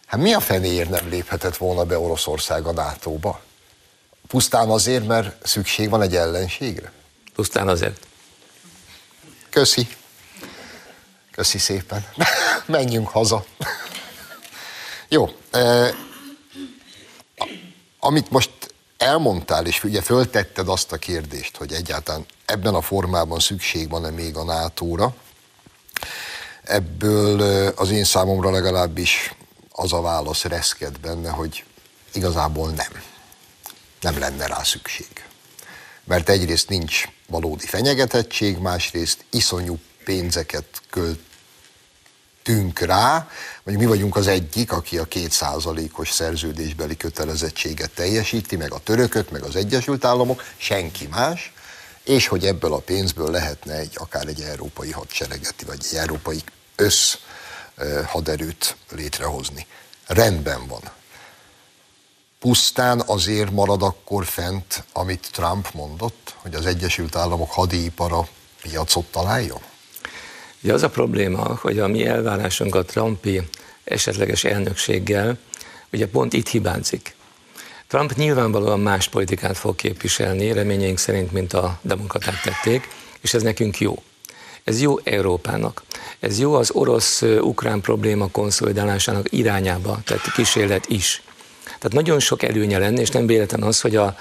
hát 0.06 0.20
mi 0.20 0.32
a 0.32 0.40
fenéért 0.40 0.90
nem 0.90 1.08
léphetett 1.08 1.56
volna 1.56 1.84
be 1.84 1.98
Oroszország 1.98 2.66
a 2.66 2.72
NATO-ba? 2.72 3.40
Pusztán 4.26 4.68
azért, 4.68 5.06
mert 5.06 5.46
szükség 5.46 5.88
van 5.88 6.02
egy 6.02 6.16
ellenségre? 6.16 6.92
Pusztán 7.34 7.68
azért. 7.68 8.06
Köszi. 9.50 9.88
Köszi 11.32 11.58
szépen. 11.58 12.06
Menjünk 12.66 13.08
haza. 13.08 13.44
Jó. 15.08 15.28
Eh, 15.50 15.94
amit 17.98 18.30
most 18.30 18.73
elmondtál, 18.96 19.66
és 19.66 19.84
ugye 19.84 20.02
föltetted 20.02 20.68
azt 20.68 20.92
a 20.92 20.96
kérdést, 20.96 21.56
hogy 21.56 21.72
egyáltalán 21.72 22.26
ebben 22.44 22.74
a 22.74 22.82
formában 22.82 23.38
szükség 23.38 23.88
van-e 23.88 24.10
még 24.10 24.36
a 24.36 24.44
NATO-ra, 24.44 25.14
ebből 26.62 27.40
az 27.76 27.90
én 27.90 28.04
számomra 28.04 28.50
legalábbis 28.50 29.34
az 29.70 29.92
a 29.92 30.00
válasz 30.00 30.44
reszked 30.44 30.98
benne, 30.98 31.30
hogy 31.30 31.64
igazából 32.12 32.70
nem. 32.70 33.02
Nem 34.00 34.18
lenne 34.18 34.46
rá 34.46 34.62
szükség. 34.62 35.24
Mert 36.04 36.28
egyrészt 36.28 36.68
nincs 36.68 37.08
valódi 37.26 37.66
fenyegetettség, 37.66 38.58
másrészt 38.58 39.24
iszonyú 39.30 39.78
pénzeket 40.04 40.82
költ 40.90 41.20
tünk 42.44 42.78
rá, 42.78 43.28
vagy 43.62 43.76
mi 43.76 43.86
vagyunk 43.86 44.16
az 44.16 44.26
egyik, 44.26 44.72
aki 44.72 44.98
a 44.98 45.04
kétszázalékos 45.04 46.10
szerződésbeli 46.10 46.96
kötelezettséget 46.96 47.90
teljesíti, 47.90 48.56
meg 48.56 48.72
a 48.72 48.78
törökök, 48.78 49.30
meg 49.30 49.42
az 49.42 49.56
Egyesült 49.56 50.04
Államok, 50.04 50.44
senki 50.56 51.06
más, 51.06 51.52
és 52.02 52.26
hogy 52.26 52.46
ebből 52.46 52.72
a 52.72 52.78
pénzből 52.78 53.30
lehetne 53.30 53.74
egy, 53.74 53.92
akár 53.94 54.26
egy 54.26 54.40
európai 54.40 54.90
hadsereget, 54.90 55.62
vagy 55.66 55.78
egy 55.90 55.96
európai 55.96 56.42
össz 56.76 57.14
haderőt 58.06 58.76
létrehozni. 58.90 59.66
Rendben 60.06 60.66
van. 60.66 60.82
Pusztán 62.38 63.02
azért 63.06 63.50
marad 63.50 63.82
akkor 63.82 64.24
fent, 64.24 64.84
amit 64.92 65.28
Trump 65.32 65.72
mondott, 65.72 66.34
hogy 66.36 66.54
az 66.54 66.66
Egyesült 66.66 67.16
Államok 67.16 67.50
hadipara 67.50 68.28
piacot 68.62 69.04
találjon? 69.04 69.60
Ugye 70.64 70.72
az 70.72 70.82
a 70.82 70.88
probléma, 70.88 71.58
hogy 71.60 71.78
a 71.78 71.88
mi 71.88 72.06
elvárásunk 72.06 72.74
a 72.74 72.84
Trumpi 72.84 73.42
esetleges 73.84 74.44
elnökséggel, 74.44 75.38
ugye 75.92 76.06
pont 76.08 76.32
itt 76.32 76.48
hibázik. 76.48 77.14
Trump 77.86 78.12
nyilvánvalóan 78.14 78.80
más 78.80 79.08
politikát 79.08 79.56
fog 79.56 79.76
képviselni, 79.76 80.52
reményeink 80.52 80.98
szerint, 80.98 81.32
mint 81.32 81.52
a 81.52 81.78
demokraták 81.82 82.40
tették, 82.40 82.88
és 83.20 83.34
ez 83.34 83.42
nekünk 83.42 83.78
jó. 83.78 84.02
Ez 84.64 84.80
jó 84.80 84.98
Európának. 85.02 85.82
Ez 86.20 86.38
jó 86.38 86.54
az 86.54 86.70
orosz-ukrán 86.70 87.80
probléma 87.80 88.28
konszolidálásának 88.30 89.32
irányába, 89.32 90.00
tehát 90.04 90.32
kísérlet 90.32 90.86
is. 90.88 91.22
Tehát 91.64 91.92
nagyon 91.92 92.20
sok 92.20 92.42
előnye 92.42 92.78
lenne, 92.78 93.00
és 93.00 93.10
nem 93.10 93.26
véletlen 93.26 93.62
az, 93.62 93.80
hogy 93.80 93.96
a, 93.96 94.16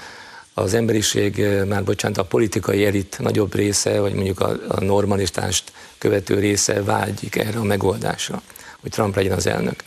az 0.54 0.74
emberiség, 0.74 1.46
már 1.68 1.84
bocsánat, 1.84 2.18
a 2.18 2.24
politikai 2.24 2.84
elit 2.84 3.16
nagyobb 3.18 3.54
része, 3.54 4.00
vagy 4.00 4.14
mondjuk 4.14 4.40
a, 4.40 4.56
a 4.68 4.84
normalistást 4.84 5.72
követő 6.04 6.38
része 6.38 6.82
vágyik 6.82 7.36
erre 7.36 7.58
a 7.58 7.64
megoldásra, 7.64 8.42
hogy 8.80 8.90
Trump 8.90 9.16
legyen 9.16 9.32
az 9.32 9.46
elnök. 9.46 9.82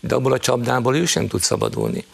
De 0.00 0.14
abból 0.14 0.32
a 0.32 0.38
csapdából 0.38 0.96
ő 0.96 1.04
sem 1.04 1.28
tud 1.28 1.40
szabadulni 1.40 2.04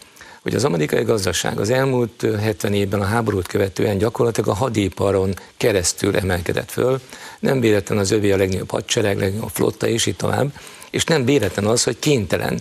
hogy 0.42 0.54
az 0.54 0.64
amerikai 0.64 1.02
gazdaság 1.02 1.58
az 1.58 1.70
elmúlt 1.70 2.26
70 2.40 2.74
évben 2.74 3.00
a 3.00 3.04
háborút 3.04 3.46
követően 3.46 3.98
gyakorlatilag 3.98 4.48
a 4.48 4.54
hadiparon 4.54 5.34
keresztül 5.56 6.16
emelkedett 6.16 6.70
föl. 6.70 7.00
Nem 7.38 7.60
véletlen 7.60 7.98
az 7.98 8.10
övé 8.10 8.32
a 8.32 8.36
legnagyobb 8.36 8.70
hadsereg, 8.70 9.18
legnagyobb 9.18 9.50
flotta, 9.52 9.86
és 9.86 10.06
így 10.06 10.16
tovább. 10.16 10.52
És 10.90 11.04
nem 11.04 11.24
véletlen 11.24 11.66
az, 11.66 11.84
hogy 11.84 11.98
kénytelen, 11.98 12.60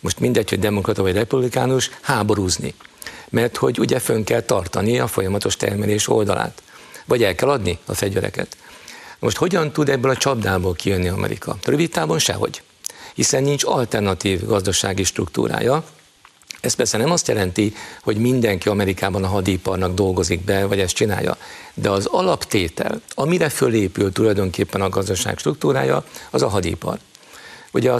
most 0.00 0.20
mindegy, 0.20 0.48
hogy 0.48 0.58
demokrata 0.58 1.02
vagy 1.02 1.14
republikánus, 1.14 1.90
háborúzni. 2.00 2.74
Mert 3.28 3.56
hogy 3.56 3.78
ugye 3.78 3.98
fönn 3.98 4.24
kell 4.24 4.40
tartani 4.40 4.98
a 4.98 5.06
folyamatos 5.06 5.56
termelés 5.56 6.08
oldalát. 6.08 6.62
Vagy 7.04 7.22
el 7.22 7.34
kell 7.34 7.48
adni 7.48 7.78
a 7.84 7.94
fegyvereket. 7.94 8.56
Most 9.18 9.36
hogyan 9.36 9.72
tud 9.72 9.88
ebből 9.88 10.10
a 10.10 10.16
csapdából 10.16 10.74
kijönni 10.74 11.08
Amerika? 11.08 11.56
Rövid 11.64 11.90
távon 11.90 12.18
sehogy. 12.18 12.62
Hiszen 13.14 13.42
nincs 13.42 13.64
alternatív 13.64 14.46
gazdasági 14.46 15.04
struktúrája, 15.04 15.84
ez 16.60 16.74
persze 16.74 16.98
nem 16.98 17.10
azt 17.10 17.28
jelenti, 17.28 17.74
hogy 18.02 18.16
mindenki 18.16 18.68
Amerikában 18.68 19.24
a 19.24 19.28
hadiparnak 19.28 19.94
dolgozik 19.94 20.44
be, 20.44 20.66
vagy 20.66 20.80
ezt 20.80 20.94
csinálja, 20.94 21.36
de 21.74 21.90
az 21.90 22.06
alaptétel, 22.06 23.00
amire 23.14 23.48
fölépül 23.48 24.12
tulajdonképpen 24.12 24.80
a 24.80 24.88
gazdaság 24.88 25.38
struktúrája, 25.38 26.04
az 26.30 26.42
a 26.42 26.48
hadipar. 26.48 26.98
Ugye 27.72 27.92
a 27.92 27.98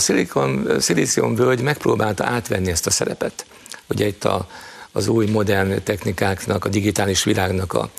Szilícium 0.78 1.34
völgy 1.34 1.60
megpróbálta 1.60 2.24
átvenni 2.24 2.70
ezt 2.70 2.86
a 2.86 2.90
szerepet. 2.90 3.46
Ugye 3.86 4.06
itt 4.06 4.24
a, 4.24 4.48
az 4.92 5.08
új 5.08 5.26
modern 5.26 5.82
technikáknak, 5.82 6.64
a 6.64 6.68
digitális 6.68 7.24
világnak 7.24 7.72
a, 7.72 7.90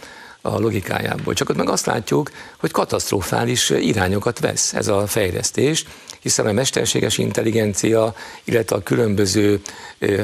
a 0.54 0.60
logikájából. 0.60 1.34
Csak 1.34 1.50
ott 1.50 1.58
meg 1.58 1.70
azt 1.70 1.86
látjuk, 1.86 2.32
hogy 2.58 2.72
katasztrofális 2.72 3.70
irányokat 3.70 4.40
vesz 4.40 4.74
ez 4.74 4.88
a 4.88 5.08
fejlesztés, 5.08 5.86
hiszen 6.20 6.46
a 6.46 6.52
mesterséges 6.52 7.18
intelligencia, 7.18 8.14
illetve 8.44 8.76
a 8.76 8.84
különböző 8.84 9.62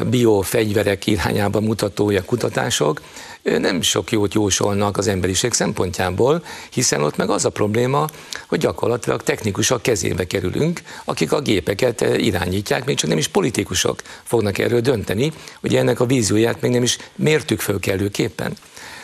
biofegyverek 0.09 1.07
irányába 1.07 1.59
mutatója 1.59 2.23
kutatások 2.23 3.01
nem 3.43 3.81
sok 3.81 4.11
jót 4.11 4.33
jósolnak 4.33 4.97
az 4.97 5.07
emberiség 5.07 5.53
szempontjából, 5.53 6.43
hiszen 6.71 7.03
ott 7.03 7.15
meg 7.15 7.29
az 7.29 7.45
a 7.45 7.49
probléma, 7.49 8.07
hogy 8.47 8.59
gyakorlatilag 8.59 9.23
technikusok 9.23 9.81
kezébe 9.81 10.27
kerülünk, 10.27 10.81
akik 11.05 11.31
a 11.31 11.41
gépeket 11.41 12.01
irányítják, 12.01 12.85
még 12.85 12.95
csak 12.95 13.09
nem 13.09 13.17
is 13.17 13.27
politikusok 13.27 14.01
fognak 14.23 14.57
erről 14.57 14.81
dönteni, 14.81 15.31
hogy 15.61 15.75
ennek 15.75 15.99
a 15.99 16.05
vízióját 16.05 16.61
még 16.61 16.71
nem 16.71 16.83
is 16.83 16.97
mértük 17.15 17.59
föl 17.59 17.79
kellőképpen. 17.79 18.53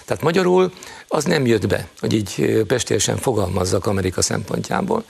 Tehát 0.10 0.24
magyarul 0.24 0.72
az 1.08 1.24
nem 1.24 1.46
jött 1.46 1.68
be, 1.68 1.88
hogy 2.00 2.14
így 2.14 2.64
pestélyesen 2.68 3.18
fogalmazzak 3.18 3.86
Amerika 3.86 4.22
szempontjából. 4.22 5.04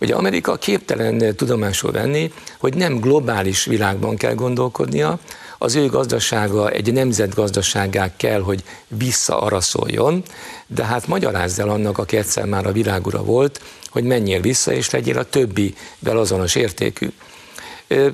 Ugye 0.00 0.14
Amerika 0.14 0.56
képtelen 0.56 1.36
tudomásul 1.36 1.92
venni, 1.92 2.32
hogy 2.58 2.74
nem 2.74 3.00
globális 3.00 3.64
világban 3.64 4.16
kell 4.16 4.34
gondolkodnia, 4.34 5.18
az 5.58 5.74
ő 5.74 5.86
gazdasága 5.86 6.70
egy 6.70 6.92
nemzetgazdaságá 6.92 8.16
kell, 8.16 8.40
hogy 8.40 8.62
visszaaraszoljon, 8.88 10.22
de 10.66 10.84
hát 10.84 11.06
magyarázz 11.06 11.58
el 11.58 11.68
annak, 11.68 11.98
aki 11.98 12.16
egyszer 12.16 12.44
már 12.44 12.66
a 12.66 12.72
világura 12.72 13.22
volt, 13.22 13.60
hogy 13.90 14.04
menjél 14.04 14.40
vissza, 14.40 14.72
és 14.72 14.90
legyél 14.90 15.18
a 15.18 15.24
többivel 15.24 16.18
azonos 16.18 16.54
értékű. 16.54 17.08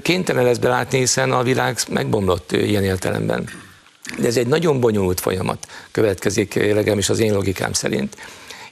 Kénytelen 0.02 0.44
lesz 0.44 0.58
belátni, 0.58 0.98
hiszen 0.98 1.32
a 1.32 1.42
világ 1.42 1.78
megbomlott 1.88 2.52
ilyen 2.52 2.84
értelemben. 2.84 3.48
De 4.18 4.26
ez 4.26 4.36
egy 4.36 4.46
nagyon 4.46 4.80
bonyolult 4.80 5.20
folyamat 5.20 5.66
következik, 5.90 6.54
legalábbis 6.54 7.08
az 7.08 7.18
én 7.18 7.32
logikám 7.32 7.72
szerint. 7.72 8.16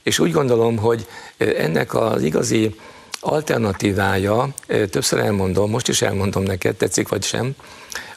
És 0.03 0.19
úgy 0.19 0.33
gondolom, 0.33 0.77
hogy 0.77 1.07
ennek 1.37 1.95
az 1.95 2.23
igazi 2.23 2.75
alternatívája, 3.21 4.49
többször 4.67 5.19
elmondom, 5.19 5.71
most 5.71 5.89
is 5.89 6.03
elmondom 6.03 6.43
neked, 6.43 6.77
tetszik 6.77 7.09
vagy 7.09 7.23
sem, 7.25 7.55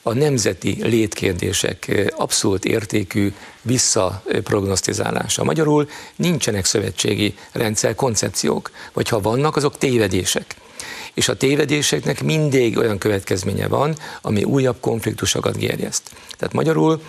a 0.01 0.13
nemzeti 0.13 0.77
létkérdések 0.83 2.11
abszolút 2.15 2.65
értékű 2.65 3.33
visszaprognosztizálása. 3.61 5.43
Magyarul 5.43 5.89
nincsenek 6.15 6.65
szövetségi 6.65 7.35
rendszer 7.51 7.95
koncepciók, 7.95 8.71
vagy 8.93 9.09
ha 9.09 9.21
vannak, 9.21 9.55
azok 9.55 9.77
tévedések. 9.77 10.55
És 11.17 11.27
a 11.27 11.35
tévedéseknek 11.35 12.23
mindig 12.23 12.77
olyan 12.77 12.97
következménye 12.97 13.67
van, 13.67 13.95
ami 14.21 14.43
újabb 14.43 14.77
konfliktusokat 14.79 15.57
gerjeszt. 15.57 16.03
Tehát 16.37 16.53
magyarul 16.53 17.01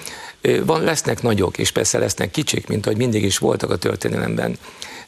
van, 0.64 0.82
lesznek 0.82 1.22
nagyok, 1.22 1.58
és 1.58 1.70
persze 1.70 1.98
lesznek 1.98 2.30
kicsik, 2.30 2.66
mint 2.66 2.86
ahogy 2.86 2.98
mindig 2.98 3.24
is 3.24 3.38
voltak 3.38 3.70
a 3.70 3.76
történelemben 3.76 4.58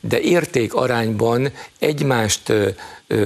de 0.01 0.21
érték 0.21 0.75
arányban 0.75 1.53
egymást 1.79 2.53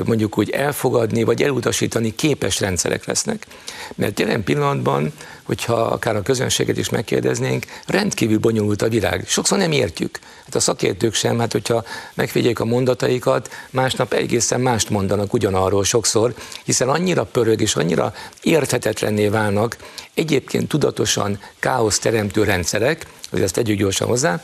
mondjuk 0.04 0.38
úgy 0.38 0.50
elfogadni 0.50 1.22
vagy 1.22 1.42
elutasítani 1.42 2.14
képes 2.14 2.60
rendszerek 2.60 3.04
lesznek. 3.04 3.46
Mert 3.94 4.20
jelen 4.20 4.44
pillanatban, 4.44 5.12
hogyha 5.42 5.74
akár 5.74 6.16
a 6.16 6.22
közönséget 6.22 6.76
is 6.76 6.88
megkérdeznénk, 6.88 7.64
rendkívül 7.86 8.38
bonyolult 8.38 8.82
a 8.82 8.88
világ. 8.88 9.24
Sokszor 9.26 9.58
nem 9.58 9.72
értjük. 9.72 10.18
Hát 10.44 10.54
a 10.54 10.60
szakértők 10.60 11.14
sem, 11.14 11.38
hát 11.38 11.52
hogyha 11.52 11.84
megfigyeljük 12.14 12.58
a 12.58 12.64
mondataikat, 12.64 13.50
másnap 13.70 14.12
egészen 14.12 14.60
mást 14.60 14.90
mondanak 14.90 15.32
ugyanarról 15.32 15.84
sokszor, 15.84 16.34
hiszen 16.64 16.88
annyira 16.88 17.24
pörög 17.24 17.60
és 17.60 17.76
annyira 17.76 18.14
érthetetlenné 18.42 19.28
válnak 19.28 19.76
egyébként 20.14 20.68
tudatosan 20.68 21.38
káosz 21.58 21.98
teremtő 21.98 22.44
rendszerek, 22.44 23.06
hogy 23.30 23.42
ezt 23.42 23.54
tegyük 23.54 23.78
gyorsan 23.78 24.08
hozzá, 24.08 24.42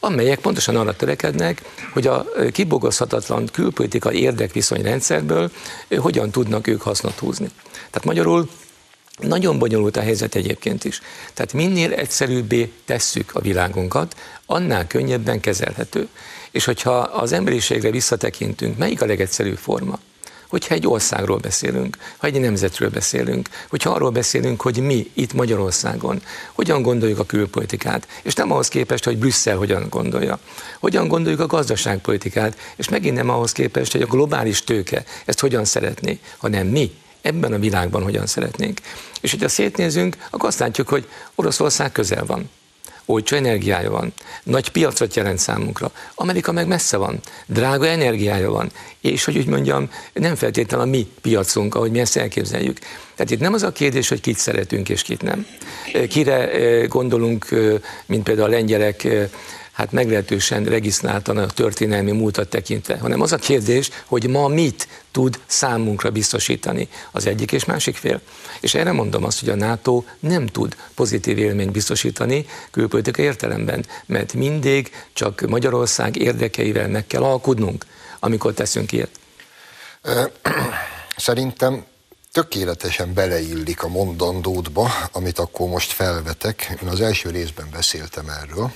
amelyek 0.00 0.38
pontosan 0.38 0.76
arra 0.76 0.96
törekednek, 0.96 1.62
hogy 1.92 2.06
a 2.06 2.26
kibogozhatatlan 2.52 3.48
külpolitikai 3.52 4.20
érdekviszonyrendszerből 4.20 5.50
hogyan 5.96 6.30
tudnak 6.30 6.66
ők 6.66 6.82
hasznot 6.82 7.18
húzni. 7.18 7.50
Tehát 7.72 8.04
magyarul 8.04 8.48
nagyon 9.18 9.58
bonyolult 9.58 9.96
a 9.96 10.00
helyzet 10.00 10.34
egyébként 10.34 10.84
is. 10.84 11.00
Tehát 11.34 11.52
minél 11.52 11.92
egyszerűbbé 11.92 12.72
tesszük 12.84 13.34
a 13.34 13.40
világunkat, 13.40 14.16
annál 14.46 14.86
könnyebben 14.86 15.40
kezelhető. 15.40 16.08
És 16.50 16.64
hogyha 16.64 16.98
az 16.98 17.32
emberiségre 17.32 17.90
visszatekintünk, 17.90 18.78
melyik 18.78 19.02
a 19.02 19.06
legegyszerűbb 19.06 19.56
forma? 19.58 19.98
Hogyha 20.48 20.74
egy 20.74 20.86
országról 20.86 21.36
beszélünk, 21.38 21.96
ha 22.16 22.26
egy 22.26 22.40
nemzetről 22.40 22.90
beszélünk, 22.90 23.48
hogyha 23.68 23.90
arról 23.90 24.10
beszélünk, 24.10 24.60
hogy 24.60 24.78
mi 24.78 25.10
itt 25.14 25.32
Magyarországon 25.32 26.22
hogyan 26.52 26.82
gondoljuk 26.82 27.18
a 27.18 27.24
külpolitikát, 27.24 28.08
és 28.22 28.34
nem 28.34 28.50
ahhoz 28.50 28.68
képest, 28.68 29.04
hogy 29.04 29.18
Brüsszel 29.18 29.56
hogyan 29.56 29.86
gondolja, 29.90 30.38
hogyan 30.80 31.08
gondoljuk 31.08 31.40
a 31.40 31.46
gazdaságpolitikát, 31.46 32.56
és 32.76 32.88
megint 32.88 33.16
nem 33.16 33.28
ahhoz 33.28 33.52
képest, 33.52 33.92
hogy 33.92 34.02
a 34.02 34.06
globális 34.06 34.64
tőke 34.64 35.04
ezt 35.24 35.40
hogyan 35.40 35.64
szeretné, 35.64 36.18
hanem 36.36 36.66
mi 36.66 36.90
ebben 37.22 37.52
a 37.52 37.58
világban 37.58 38.02
hogyan 38.02 38.26
szeretnénk. 38.26 38.80
És 39.20 39.30
hogyha 39.30 39.48
szétnézünk, 39.48 40.16
akkor 40.30 40.48
azt 40.48 40.58
látjuk, 40.58 40.88
hogy 40.88 41.08
Oroszország 41.34 41.92
közel 41.92 42.26
van 42.26 42.50
olcsó 43.06 43.36
energiája 43.36 43.90
van, 43.90 44.12
nagy 44.42 44.68
piacot 44.68 45.16
jelent 45.16 45.38
számunkra. 45.38 45.90
Amerika 46.14 46.52
meg 46.52 46.66
messze 46.66 46.96
van, 46.96 47.20
drága 47.46 47.86
energiája 47.86 48.50
van, 48.50 48.70
és 49.00 49.24
hogy 49.24 49.36
úgy 49.36 49.46
mondjam, 49.46 49.90
nem 50.12 50.34
feltétlenül 50.34 50.86
a 50.86 50.90
mi 50.90 51.06
piacunk, 51.20 51.74
ahogy 51.74 51.90
mi 51.90 52.00
ezt 52.00 52.16
elképzeljük. 52.16 52.78
Tehát 53.14 53.30
itt 53.30 53.40
nem 53.40 53.52
az 53.52 53.62
a 53.62 53.72
kérdés, 53.72 54.08
hogy 54.08 54.20
kit 54.20 54.38
szeretünk 54.38 54.88
és 54.88 55.02
kit 55.02 55.22
nem. 55.22 55.46
Kire 56.08 56.50
eh, 56.50 56.86
gondolunk, 56.86 57.46
eh, 57.50 57.74
mint 58.06 58.22
például 58.22 58.48
a 58.48 58.50
lengyelek, 58.50 59.04
eh, 59.04 59.28
hát 59.76 59.92
meglehetősen 59.92 60.64
regisztráltan 60.64 61.36
a 61.36 61.46
történelmi 61.46 62.12
múltat 62.12 62.48
tekintve, 62.48 62.98
hanem 62.98 63.20
az 63.20 63.32
a 63.32 63.36
kérdés, 63.36 63.90
hogy 64.04 64.28
ma 64.28 64.48
mit 64.48 64.88
tud 65.10 65.40
számunkra 65.46 66.10
biztosítani 66.10 66.88
az 67.10 67.26
egyik 67.26 67.52
és 67.52 67.64
másik 67.64 67.96
fél. 67.96 68.20
És 68.60 68.74
erre 68.74 68.92
mondom 68.92 69.24
azt, 69.24 69.40
hogy 69.40 69.48
a 69.48 69.54
NATO 69.54 70.04
nem 70.20 70.46
tud 70.46 70.76
pozitív 70.94 71.38
élményt 71.38 71.72
biztosítani 71.72 72.46
külpolitikai 72.70 73.24
értelemben, 73.24 73.86
mert 74.06 74.32
mindig 74.32 74.90
csak 75.12 75.40
Magyarország 75.40 76.16
érdekeivel 76.16 76.88
meg 76.88 77.06
kell 77.06 77.22
alkudnunk, 77.22 77.86
amikor 78.20 78.52
teszünk 78.52 78.92
ilyet. 78.92 79.10
Szerintem 81.16 81.84
tökéletesen 82.32 83.14
beleillik 83.14 83.82
a 83.82 83.88
mondandódba, 83.88 84.90
amit 85.12 85.38
akkor 85.38 85.68
most 85.68 85.92
felvetek. 85.92 86.76
Én 86.82 86.88
az 86.88 87.00
első 87.00 87.30
részben 87.30 87.68
beszéltem 87.72 88.28
erről, 88.28 88.72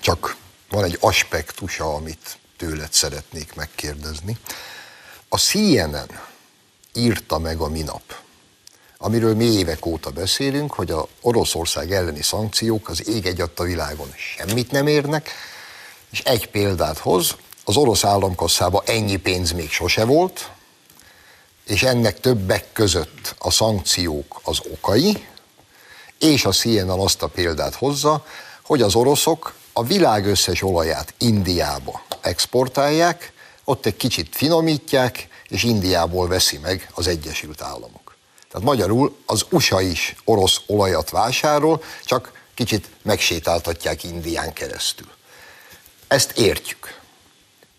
csak 0.00 0.36
van 0.70 0.84
egy 0.84 0.96
aspektusa, 1.00 1.94
amit 1.94 2.38
tőled 2.56 2.92
szeretnék 2.92 3.54
megkérdezni. 3.54 4.38
A 5.28 5.38
CNN 5.38 6.20
írta 6.94 7.38
meg 7.38 7.60
a 7.60 7.68
minap, 7.68 8.02
amiről 8.98 9.34
mi 9.34 9.44
évek 9.44 9.86
óta 9.86 10.10
beszélünk, 10.10 10.72
hogy 10.72 10.90
a 10.90 11.08
Oroszország 11.20 11.92
elleni 11.92 12.22
szankciók 12.22 12.88
az 12.88 13.08
ég 13.08 13.26
egy 13.26 13.40
a 13.40 13.62
világon 13.62 14.12
semmit 14.16 14.70
nem 14.70 14.86
érnek, 14.86 15.30
és 16.10 16.20
egy 16.20 16.50
példát 16.50 16.98
hoz, 16.98 17.36
az 17.64 17.76
orosz 17.76 18.04
államkasszába 18.04 18.82
ennyi 18.86 19.16
pénz 19.16 19.52
még 19.52 19.70
sose 19.70 20.04
volt, 20.04 20.50
és 21.66 21.82
ennek 21.82 22.20
többek 22.20 22.72
között 22.72 23.34
a 23.38 23.50
szankciók 23.50 24.40
az 24.44 24.58
okai, 24.72 25.26
és 26.18 26.44
a 26.44 26.50
CNN 26.50 26.88
azt 26.88 27.22
a 27.22 27.26
példát 27.26 27.74
hozza, 27.74 28.26
hogy 28.62 28.82
az 28.82 28.94
oroszok 28.94 29.54
a 29.80 29.82
világ 29.82 30.26
összes 30.26 30.62
olaját 30.62 31.14
Indiába 31.18 32.02
exportálják, 32.20 33.32
ott 33.64 33.86
egy 33.86 33.96
kicsit 33.96 34.36
finomítják, 34.36 35.28
és 35.48 35.62
Indiából 35.62 36.28
veszi 36.28 36.58
meg 36.58 36.90
az 36.94 37.06
Egyesült 37.06 37.62
Államok. 37.62 38.16
Tehát 38.50 38.66
magyarul 38.66 39.16
az 39.26 39.46
USA 39.50 39.80
is 39.80 40.16
orosz 40.24 40.60
olajat 40.66 41.10
vásárol, 41.10 41.82
csak 42.04 42.32
kicsit 42.54 42.90
megsétáltatják 43.02 44.04
Indián 44.04 44.52
keresztül. 44.52 45.08
Ezt 46.08 46.38
értjük. 46.38 47.00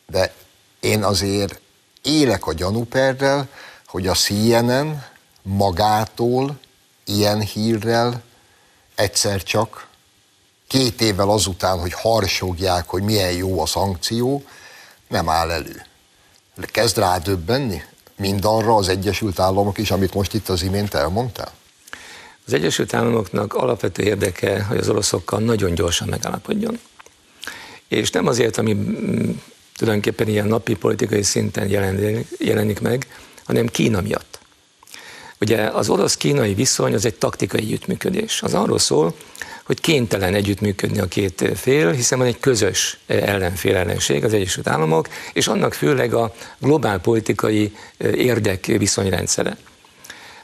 De 0.07 0.33
én 0.79 1.03
azért 1.03 1.59
élek 2.01 2.47
a 2.47 2.53
gyanúperrel, 2.53 3.47
hogy 3.85 4.07
a 4.07 4.13
CNN 4.13 5.05
magától 5.41 6.59
ilyen 7.05 7.41
hírrel 7.41 8.23
egyszer 8.95 9.43
csak 9.43 9.89
két 10.71 11.01
évvel 11.01 11.29
azután, 11.29 11.79
hogy 11.79 11.93
harsogják, 11.93 12.89
hogy 12.89 13.03
milyen 13.03 13.31
jó 13.31 13.61
a 13.61 13.65
szankció, 13.65 14.43
nem 15.07 15.29
áll 15.29 15.51
elő. 15.51 15.85
Kezd 16.61 16.97
rádöbbenni 16.97 17.83
mindarra 18.17 18.75
az 18.75 18.87
Egyesült 18.87 19.39
Államok 19.39 19.77
is, 19.77 19.91
amit 19.91 20.13
most 20.13 20.33
itt 20.33 20.49
az 20.49 20.63
imént 20.63 20.93
elmondtál? 20.93 21.51
Az 22.45 22.53
Egyesült 22.53 22.93
Államoknak 22.93 23.53
alapvető 23.53 24.03
érdeke, 24.03 24.63
hogy 24.63 24.77
az 24.77 24.89
oroszokkal 24.89 25.39
nagyon 25.39 25.73
gyorsan 25.73 26.07
megállapodjon. 26.07 26.79
És 27.87 28.09
nem 28.11 28.27
azért, 28.27 28.57
ami 28.57 28.73
mm, 28.73 29.31
tulajdonképpen 29.75 30.27
ilyen 30.27 30.47
napi 30.47 30.75
politikai 30.75 31.23
szinten 31.23 31.69
jelenik, 32.39 32.79
meg, 32.79 33.07
hanem 33.43 33.67
Kína 33.67 34.01
miatt. 34.01 34.39
Ugye 35.41 35.61
az 35.61 35.89
orosz-kínai 35.89 36.53
viszony 36.53 36.93
az 36.93 37.05
egy 37.05 37.15
taktikai 37.15 37.59
együttműködés. 37.59 38.41
Az 38.41 38.53
arról 38.53 38.79
szól, 38.79 39.15
hogy 39.63 39.81
kénytelen 39.81 40.33
együttműködni 40.33 40.99
a 40.99 41.05
két 41.05 41.51
fél, 41.55 41.91
hiszen 41.91 42.17
van 42.17 42.27
egy 42.27 42.39
közös 42.39 42.97
ellenfél 43.07 43.75
ellenség, 43.75 44.23
az 44.23 44.33
Egyesült 44.33 44.67
Államok, 44.67 45.07
és 45.33 45.47
annak 45.47 45.73
főleg 45.73 46.13
a 46.13 46.33
globál 46.59 46.99
politikai 46.99 47.75
érdek 47.97 48.65
viszonyrendszere. 48.65 49.57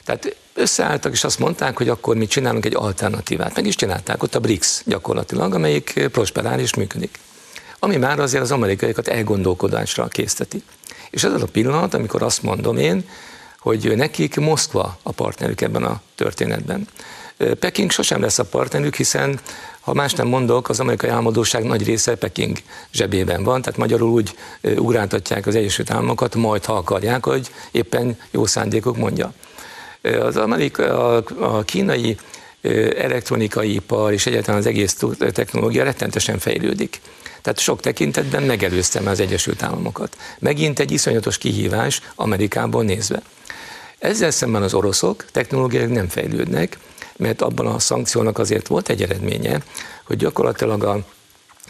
Tehát 0.04 0.36
összeálltak, 0.54 1.12
és 1.12 1.24
azt 1.24 1.38
mondták, 1.38 1.76
hogy 1.76 1.88
akkor 1.88 2.16
mi 2.16 2.26
csinálunk 2.26 2.64
egy 2.64 2.74
alternatívát. 2.74 3.54
Meg 3.54 3.66
is 3.66 3.74
csinálták 3.74 4.22
ott 4.22 4.34
a 4.34 4.40
BRICS 4.40 4.82
gyakorlatilag, 4.84 5.54
amelyik 5.54 6.08
prosperál 6.12 6.60
és 6.60 6.74
működik. 6.74 7.18
Ami 7.78 7.96
már 7.96 8.20
azért 8.20 8.42
az 8.42 8.50
amerikaiakat 8.50 9.08
elgondolkodásra 9.08 10.08
készteti. 10.08 10.62
És 11.10 11.24
ez 11.24 11.32
az 11.32 11.42
a 11.42 11.46
pillanat, 11.46 11.94
amikor 11.94 12.22
azt 12.22 12.42
mondom 12.42 12.76
én, 12.76 13.08
hogy 13.58 13.96
nekik 13.96 14.36
Moszkva 14.36 14.98
a 15.02 15.12
partnerük 15.12 15.60
ebben 15.60 15.84
a 15.84 16.00
történetben. 16.14 16.88
Peking 17.58 17.90
sosem 17.90 18.20
lesz 18.20 18.38
a 18.38 18.44
partnerük, 18.44 18.94
hiszen 18.94 19.40
ha 19.80 19.94
más 19.94 20.12
nem 20.12 20.26
mondok, 20.26 20.68
az 20.68 20.80
amerikai 20.80 21.10
álmodóság 21.10 21.64
nagy 21.64 21.84
része 21.84 22.14
Peking 22.14 22.56
zsebében 22.92 23.42
van, 23.42 23.62
tehát 23.62 23.78
magyarul 23.78 24.10
úgy 24.10 24.34
ugráltatják 24.62 25.46
az 25.46 25.54
Egyesült 25.54 25.90
Államokat, 25.90 26.34
majd 26.34 26.64
ha 26.64 26.72
akarják, 26.72 27.24
hogy 27.24 27.50
éppen 27.70 28.18
jó 28.30 28.46
szándékok 28.46 28.96
mondja. 28.96 29.32
Az 30.02 30.36
amerika, 30.36 31.14
a, 31.16 31.24
a 31.38 31.62
kínai 31.62 32.16
elektronikai 32.96 33.74
ipar 33.74 34.12
és 34.12 34.26
egyáltalán 34.26 34.60
az 34.60 34.66
egész 34.66 35.04
technológia 35.32 35.84
rettentesen 35.84 36.38
fejlődik. 36.38 37.00
Tehát 37.42 37.58
sok 37.58 37.80
tekintetben 37.80 38.42
megelőztem 38.42 39.06
az 39.06 39.20
Egyesült 39.20 39.62
Államokat. 39.62 40.16
Megint 40.38 40.78
egy 40.78 40.90
iszonyatos 40.90 41.38
kihívás 41.38 42.00
Amerikából 42.14 42.84
nézve. 42.84 43.22
Ezzel 43.98 44.30
szemben 44.30 44.62
az 44.62 44.74
oroszok 44.74 45.24
technológiailag 45.32 45.90
nem 45.90 46.08
fejlődnek, 46.08 46.78
mert 47.18 47.42
abban 47.42 47.66
a 47.66 47.78
szankciónak 47.78 48.38
azért 48.38 48.66
volt 48.66 48.88
egy 48.88 49.02
eredménye, 49.02 49.62
hogy 50.04 50.16
gyakorlatilag 50.16 50.84
a 50.84 51.04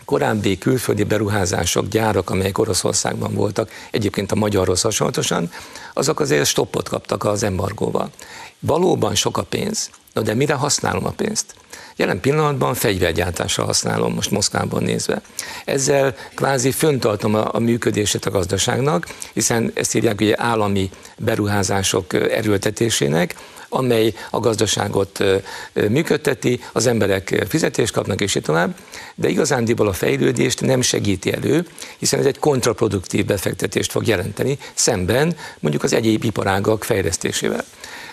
korábbi 0.05 0.59
külföldi 0.59 1.05
beruházások, 1.05 1.89
gyárak, 1.89 2.31
amelyek 2.31 2.59
Oroszországban 2.59 3.35
voltak, 3.35 3.71
egyébként 3.91 4.33
a 4.33 4.37
magyarhoz 4.37 4.81
hasonlatosan, 4.81 5.51
azok 5.95 6.21
azért 6.21 6.47
stoppot 6.47 6.89
kaptak 6.89 7.25
az 7.25 7.43
embargóval. 7.43 8.11
Valóban 8.59 9.15
sok 9.15 9.39
a 9.39 9.43
pénz, 9.43 9.91
Na 10.19 10.25
de 10.25 10.35
mire 10.35 10.55
használom 10.55 11.07
a 11.07 11.11
pénzt? 11.11 11.55
Jelen 11.97 12.21
pillanatban 12.21 12.75
fegyvergyártásra 12.75 13.65
használom, 13.65 14.15
most 14.15 14.31
Moszkvában 14.31 14.83
nézve. 14.83 15.23
Ezzel 15.65 16.15
kvázi 16.35 16.71
föntartom 16.71 17.35
a, 17.35 17.55
a 17.55 17.59
működését 17.59 18.25
a 18.25 18.31
gazdaságnak, 18.31 19.07
hiszen 19.33 19.71
ezt 19.75 19.95
írják 19.95 20.21
ugye 20.21 20.35
állami 20.37 20.91
beruházások 21.19 22.13
erőltetésének, 22.13 23.35
amely 23.69 24.15
a 24.31 24.41
gazdaságot 24.41 25.25
működteti, 25.73 26.61
az 26.73 26.87
emberek 26.87 27.45
fizetést 27.49 27.93
kapnak, 27.93 28.21
és 28.21 28.35
így 28.35 28.43
tovább, 28.43 28.77
de 29.15 29.29
igazándiból 29.29 29.89
a 29.89 29.93
fejlődést 29.93 30.61
nem 30.61 30.81
segíti 30.81 31.33
elő, 31.33 31.67
hiszen 31.99 32.21
ez 32.21 32.27
egy 32.27 32.39
kontraproduktív 32.39 33.25
befektetést 33.25 33.91
fog 33.91 34.07
jelenteni, 34.07 34.59
szemben 34.75 35.37
mondjuk 35.61 35.83
az 35.83 35.93
egyéb 35.93 36.25
iparágak 36.25 36.85
fejlesztésével. 36.85 37.65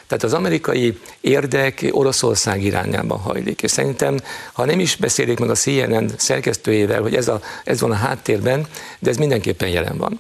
Tehát 0.08 0.24
az 0.24 0.34
amerikai 0.34 0.99
érdek 1.22 1.86
Oroszország 1.91 2.64
irányában 2.64 3.20
hajlik. 3.20 3.62
És 3.62 3.72
szerintem, 3.72 4.20
ha 4.53 4.66
nem 4.66 4.80
is 4.80 4.95
beszélik 4.95 5.39
meg 5.39 5.49
a 5.49 5.56
CNN 5.56 6.12
szerkesztőjével, 6.18 7.01
hogy 7.01 7.16
ez, 7.16 7.28
a, 7.28 7.41
ez 7.64 7.80
van 7.80 7.91
a 7.91 7.95
háttérben, 7.95 8.68
de 8.99 9.10
ez 9.10 9.18
mindenképpen 9.18 9.70
jelen 9.70 9.97
van. 9.97 10.20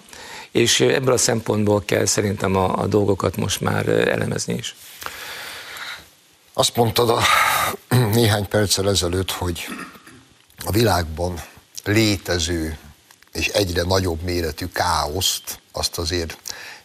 És 0.51 0.79
ebből 0.79 1.13
a 1.13 1.17
szempontból 1.17 1.83
kell 1.85 2.05
szerintem 2.05 2.55
a, 2.55 2.81
a 2.81 2.85
dolgokat 2.87 3.37
most 3.37 3.61
már 3.61 3.87
elemezni 3.87 4.53
is. 4.53 4.75
Azt 6.57 6.75
mondtad 6.75 7.09
a 7.09 7.21
néhány 7.95 8.47
perccel 8.47 8.89
ezelőtt, 8.89 9.31
hogy 9.31 9.67
a 10.65 10.71
világban 10.71 11.43
létező 11.83 12.77
és 13.33 13.47
egyre 13.47 13.81
nagyobb 13.83 14.21
méretű 14.21 14.67
káoszt, 14.67 15.59
azt 15.71 15.97
azért 15.97 16.37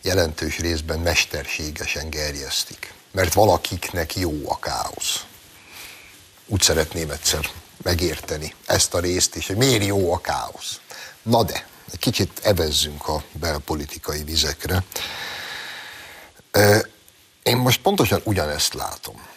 jelentős 0.02 0.58
részben 0.58 0.98
mesterségesen 0.98 2.10
gerjesztik. 2.10 2.92
Mert 3.10 3.32
valakiknek 3.32 4.16
jó 4.16 4.50
a 4.50 4.58
káosz. 4.58 5.24
Úgy 6.46 6.62
szeretném 6.62 7.10
egyszer 7.10 7.50
megérteni 7.82 8.54
ezt 8.66 8.94
a 8.94 9.00
részt 9.00 9.36
is, 9.36 9.46
hogy 9.46 9.56
miért 9.56 9.84
jó 9.84 10.12
a 10.12 10.20
káosz. 10.20 10.80
Na 11.22 11.44
de, 11.44 11.66
egy 11.92 11.98
kicsit 11.98 12.40
evezzünk 12.42 13.08
a 13.08 13.22
belpolitikai 13.32 14.22
vizekre. 14.22 14.84
Én 17.42 17.56
most 17.56 17.80
pontosan 17.80 18.20
ugyanezt 18.24 18.74
látom. 18.74 19.28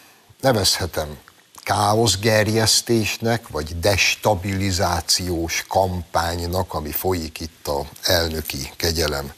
Nevezhetem 0.44 1.18
káoszgerjesztésnek, 1.62 3.48
vagy 3.48 3.78
destabilizációs 3.78 5.64
kampánynak, 5.68 6.74
ami 6.74 6.90
folyik 6.90 7.40
itt 7.40 7.68
a 7.68 7.86
elnöki 8.02 8.70
kegyelem 8.76 9.32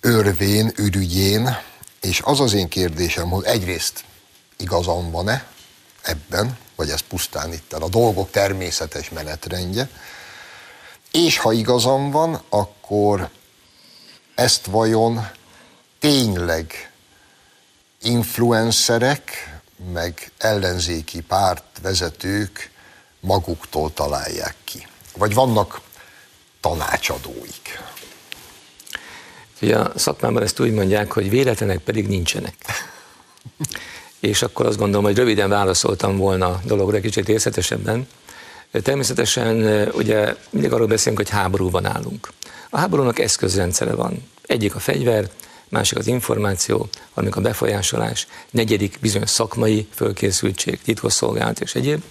örvén, 0.00 0.72
ürügyén, 0.76 1.56
és 2.00 2.20
az 2.24 2.40
az 2.40 2.52
én 2.52 2.68
kérdésem, 2.68 3.28
hogy 3.28 3.44
egyrészt 3.44 4.04
igazam 4.56 5.10
van-e 5.10 5.46
ebben, 6.02 6.58
vagy 6.76 6.90
ez 6.90 7.00
pusztán 7.00 7.52
itt 7.52 7.72
a 7.72 7.88
dolgok 7.88 8.30
természetes 8.30 9.10
menetrendje, 9.10 9.88
és 11.10 11.38
ha 11.38 11.52
igazam 11.52 12.10
van, 12.10 12.42
akkor 12.48 13.28
ezt 14.34 14.66
vajon 14.66 15.28
tényleg 15.98 16.92
influencerek, 18.00 19.49
meg 19.92 20.30
ellenzéki 20.38 21.20
pártvezetők 21.20 22.70
maguktól 23.20 23.92
találják 23.92 24.54
ki? 24.64 24.86
Vagy 25.16 25.34
vannak 25.34 25.80
tanácsadóik? 26.60 27.80
Ugye 29.62 29.76
a 29.76 29.92
szakmában 29.96 30.42
ezt 30.42 30.60
úgy 30.60 30.72
mondják, 30.72 31.12
hogy 31.12 31.30
véletlenek 31.30 31.78
pedig 31.78 32.08
nincsenek. 32.08 32.54
És 34.20 34.42
akkor 34.42 34.66
azt 34.66 34.78
gondolom, 34.78 35.04
hogy 35.04 35.16
röviden 35.16 35.48
válaszoltam 35.48 36.16
volna 36.16 36.46
a 36.46 36.60
dologra 36.64 37.00
kicsit 37.00 37.26
részletesebben. 37.26 38.08
Természetesen 38.72 39.88
ugye 39.92 40.36
mindig 40.50 40.72
arról 40.72 40.86
beszélünk, 40.86 41.18
hogy 41.18 41.28
háborúban 41.28 41.86
állunk. 41.86 42.32
A 42.70 42.78
háborúnak 42.78 43.18
eszközrendszere 43.18 43.94
van. 43.94 44.28
Egyik 44.46 44.74
a 44.74 44.78
fegyver, 44.78 45.30
másik 45.70 45.98
az 45.98 46.06
információ, 46.06 46.88
amik 47.14 47.36
a 47.36 47.40
befolyásolás, 47.40 48.26
negyedik 48.50 48.98
bizonyos 49.00 49.30
szakmai 49.30 49.86
fölkészültség, 49.94 50.78
titkosszolgálat 50.82 51.60
és 51.60 51.74
egyéb, 51.74 52.02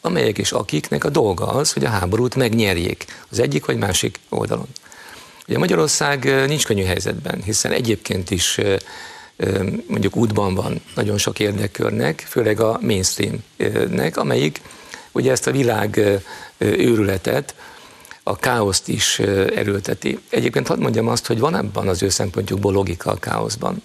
amelyek 0.00 0.38
és 0.38 0.52
akiknek 0.52 1.04
a 1.04 1.08
dolga 1.08 1.46
az, 1.46 1.72
hogy 1.72 1.84
a 1.84 1.88
háborút 1.88 2.34
megnyerjék 2.34 3.04
az 3.30 3.38
egyik 3.38 3.64
vagy 3.64 3.76
másik 3.76 4.18
oldalon. 4.28 4.68
Ugye 5.48 5.58
Magyarország 5.58 6.46
nincs 6.46 6.64
könnyű 6.64 6.84
helyzetben, 6.84 7.42
hiszen 7.42 7.72
egyébként 7.72 8.30
is 8.30 8.60
mondjuk 9.86 10.16
útban 10.16 10.54
van 10.54 10.80
nagyon 10.94 11.18
sok 11.18 11.38
érdekkörnek, 11.38 12.26
főleg 12.28 12.60
a 12.60 12.78
mainstreamnek, 12.82 14.16
amelyik 14.16 14.60
ugye 15.12 15.30
ezt 15.30 15.46
a 15.46 15.50
világ 15.50 16.00
őrületet, 16.58 17.54
a 18.30 18.36
káoszt 18.36 18.88
is 18.88 19.18
erőlteti. 19.54 20.18
Egyébként 20.28 20.66
hadd 20.66 20.78
mondjam 20.78 21.08
azt, 21.08 21.26
hogy 21.26 21.38
van 21.38 21.56
ebben 21.56 21.88
az 21.88 22.02
ő 22.02 22.08
szempontjukból 22.08 22.72
logika 22.72 23.10
a 23.10 23.18
káoszban. 23.18 23.82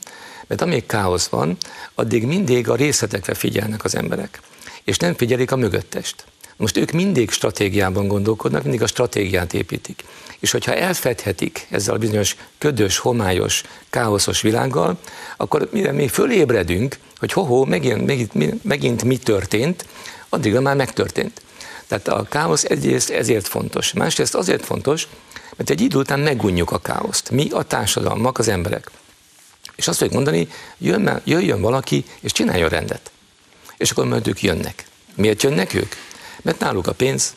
Mert 0.47 0.61
amíg 0.61 0.85
káosz 0.85 1.27
van, 1.27 1.57
addig 1.95 2.25
mindig 2.25 2.69
a 2.69 2.75
részletekre 2.75 3.33
figyelnek 3.33 3.83
az 3.83 3.95
emberek. 3.95 4.39
és 4.83 4.97
nem 4.97 5.15
figyelik 5.15 5.51
a 5.51 5.55
mögöttest. 5.55 6.25
Most 6.57 6.77
ők 6.77 6.91
mindig 6.91 7.29
stratégiában 7.31 8.07
gondolkodnak, 8.07 8.63
mindig 8.63 8.81
a 8.81 8.87
stratégiát 8.87 9.53
építik. 9.53 10.03
És 10.39 10.51
hogyha 10.51 10.75
elfedhetik 10.75 11.67
ezzel 11.69 11.95
a 11.95 11.97
bizonyos 11.97 12.35
ködös, 12.57 12.97
homályos, 12.97 13.63
káoszos 13.89 14.41
világgal, 14.41 14.97
akkor 15.37 15.69
mire 15.71 15.91
mi 15.91 16.07
fölébredünk, 16.07 16.97
hogy 17.19 17.31
hoho, 17.31 17.65
megint, 17.65 18.05
megint, 18.05 18.63
megint 18.63 19.03
mi 19.03 19.17
történt, 19.17 19.85
addigra 20.29 20.61
már 20.61 20.75
megtörtént. 20.75 21.41
Tehát 21.87 22.07
a 22.07 22.25
káosz 22.29 22.63
egyrészt 22.63 23.09
ezért 23.09 23.47
fontos. 23.47 23.93
Másrészt 23.93 24.35
azért 24.35 24.65
fontos, 24.65 25.07
mert 25.55 25.69
egy 25.69 25.81
idő 25.81 25.97
után 25.97 26.19
megunjuk 26.19 26.71
a 26.71 26.79
káoszt. 26.79 27.29
Mi 27.29 27.49
a 27.49 27.63
társadalmak, 27.63 28.37
az 28.37 28.47
emberek. 28.47 28.91
És 29.75 29.87
azt 29.87 29.97
fogjuk 29.97 30.15
mondani, 30.15 30.47
jön, 30.77 31.21
jöjjön 31.23 31.61
valaki, 31.61 32.05
és 32.19 32.31
csináljon 32.31 32.69
rendet. 32.69 33.11
És 33.77 33.91
akkor 33.91 34.05
majd 34.05 34.27
ők 34.27 34.41
jönnek. 34.41 34.85
Miért 35.15 35.43
jönnek 35.43 35.73
ők? 35.73 35.93
Mert 36.41 36.59
náluk 36.59 36.87
a 36.87 36.91
pénz, 36.91 37.35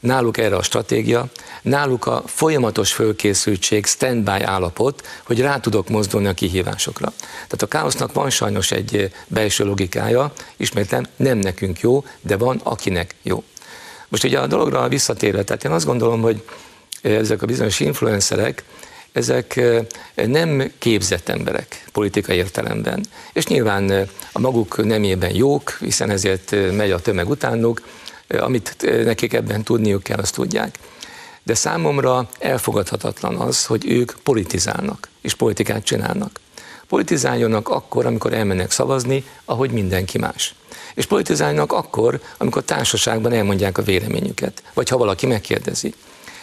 náluk 0.00 0.38
erre 0.38 0.56
a 0.56 0.62
stratégia, 0.62 1.26
náluk 1.62 2.06
a 2.06 2.22
folyamatos 2.26 2.92
fölkészültség, 2.92 3.86
standby 3.86 4.42
állapot, 4.42 5.06
hogy 5.24 5.40
rá 5.40 5.60
tudok 5.60 5.88
mozdulni 5.88 6.26
a 6.26 6.34
kihívásokra. 6.34 7.12
Tehát 7.18 7.62
a 7.62 7.66
káosznak 7.66 8.12
van 8.12 8.30
sajnos 8.30 8.70
egy 8.70 9.12
belső 9.26 9.64
logikája, 9.64 10.32
ismétlem, 10.56 11.06
nem 11.16 11.38
nekünk 11.38 11.80
jó, 11.80 12.04
de 12.20 12.36
van 12.36 12.60
akinek 12.62 13.14
jó. 13.22 13.44
Most 14.08 14.24
ugye 14.24 14.38
a 14.38 14.46
dologra 14.46 14.88
visszatérve, 14.88 15.42
tehát 15.42 15.64
én 15.64 15.70
azt 15.70 15.86
gondolom, 15.86 16.20
hogy 16.20 16.42
ezek 17.02 17.42
a 17.42 17.46
bizonyos 17.46 17.80
influencerek, 17.80 18.64
ezek 19.12 19.60
nem 20.14 20.72
képzett 20.78 21.28
emberek 21.28 21.84
politikai 21.92 22.36
értelemben. 22.36 23.06
És 23.32 23.46
nyilván 23.46 24.08
a 24.32 24.38
maguk 24.38 24.84
nemében 24.84 25.34
jók, 25.34 25.76
hiszen 25.80 26.10
ezért 26.10 26.50
megy 26.72 26.90
a 26.90 27.00
tömeg 27.00 27.28
utánuk, 27.28 27.80
amit 28.38 28.76
nekik 29.04 29.32
ebben 29.32 29.62
tudniuk 29.62 30.02
kell, 30.02 30.18
azt 30.18 30.34
tudják. 30.34 30.78
De 31.42 31.54
számomra 31.54 32.28
elfogadhatatlan 32.38 33.36
az, 33.36 33.66
hogy 33.66 33.90
ők 33.90 34.12
politizálnak, 34.22 35.08
és 35.20 35.34
politikát 35.34 35.84
csinálnak. 35.84 36.40
Politizáljanak 36.88 37.68
akkor, 37.68 38.06
amikor 38.06 38.32
elmennek 38.32 38.70
szavazni, 38.70 39.24
ahogy 39.44 39.70
mindenki 39.70 40.18
más. 40.18 40.54
És 40.96 41.06
politizáljanak 41.06 41.72
akkor, 41.72 42.20
amikor 42.36 42.62
társaságban 42.62 43.32
elmondják 43.32 43.78
a 43.78 43.82
véleményüket, 43.82 44.62
vagy 44.74 44.88
ha 44.88 44.96
valaki 44.96 45.26
megkérdezi 45.26 45.94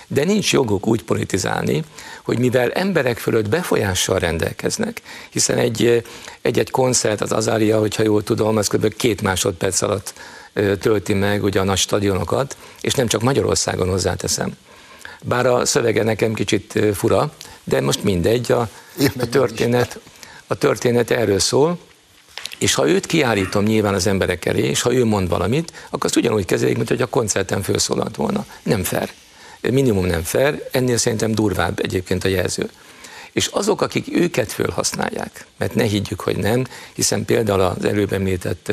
de 0.07 0.23
nincs 0.23 0.53
joguk 0.53 0.87
úgy 0.87 1.03
politizálni, 1.03 1.83
hogy 2.23 2.39
mivel 2.39 2.71
emberek 2.71 3.17
fölött 3.17 3.49
befolyással 3.49 4.19
rendelkeznek, 4.19 5.01
hiszen 5.29 5.57
egy, 5.57 6.03
egy-egy 6.41 6.71
koncert, 6.71 7.21
az 7.21 7.31
Azária, 7.31 7.79
hogyha 7.79 8.03
jól 8.03 8.23
tudom, 8.23 8.57
az 8.57 8.67
kb. 8.67 8.93
két 8.93 9.21
másodperc 9.21 9.81
alatt 9.81 10.13
tölti 10.79 11.13
meg 11.13 11.43
ugye 11.43 11.59
a 11.59 11.63
nagy 11.63 11.77
stadionokat, 11.77 12.57
és 12.81 12.93
nem 12.93 13.07
csak 13.07 13.21
Magyarországon 13.21 13.89
hozzáteszem. 13.89 14.51
Bár 15.23 15.45
a 15.45 15.65
szövege 15.65 16.03
nekem 16.03 16.33
kicsit 16.33 16.79
fura, 16.93 17.33
de 17.63 17.81
most 17.81 18.03
mindegy, 18.03 18.51
a, 18.51 18.69
a 19.19 19.29
történet, 19.29 19.99
a 20.47 20.55
történet 20.55 21.11
erről 21.11 21.39
szól, 21.39 21.79
és 22.57 22.73
ha 22.73 22.87
őt 22.87 23.05
kiállítom 23.05 23.63
nyilván 23.63 23.93
az 23.93 24.07
emberek 24.07 24.45
elé, 24.45 24.67
és 24.67 24.81
ha 24.81 24.93
ő 24.93 25.05
mond 25.05 25.29
valamit, 25.29 25.73
akkor 25.85 26.05
azt 26.05 26.15
ugyanúgy 26.15 26.45
kezelik, 26.45 26.75
mint 26.75 26.89
hogy 26.89 27.01
a 27.01 27.07
koncerten 27.07 27.61
felszólalt 27.61 28.15
volna. 28.15 28.45
Nem 28.63 28.83
fair 28.83 29.09
minimum 29.71 30.05
nem 30.05 30.21
fair, 30.21 30.67
ennél 30.71 30.97
szerintem 30.97 31.31
durvább 31.31 31.79
egyébként 31.79 32.23
a 32.23 32.27
jelző. 32.27 32.69
És 33.33 33.47
azok, 33.47 33.81
akik 33.81 34.15
őket 34.15 34.51
fölhasználják, 34.51 35.45
mert 35.57 35.75
ne 35.75 35.83
higgyük, 35.83 36.19
hogy 36.19 36.37
nem, 36.37 36.65
hiszen 36.93 37.25
például 37.25 37.61
az 37.61 37.85
előbb 37.85 38.13
említett 38.13 38.71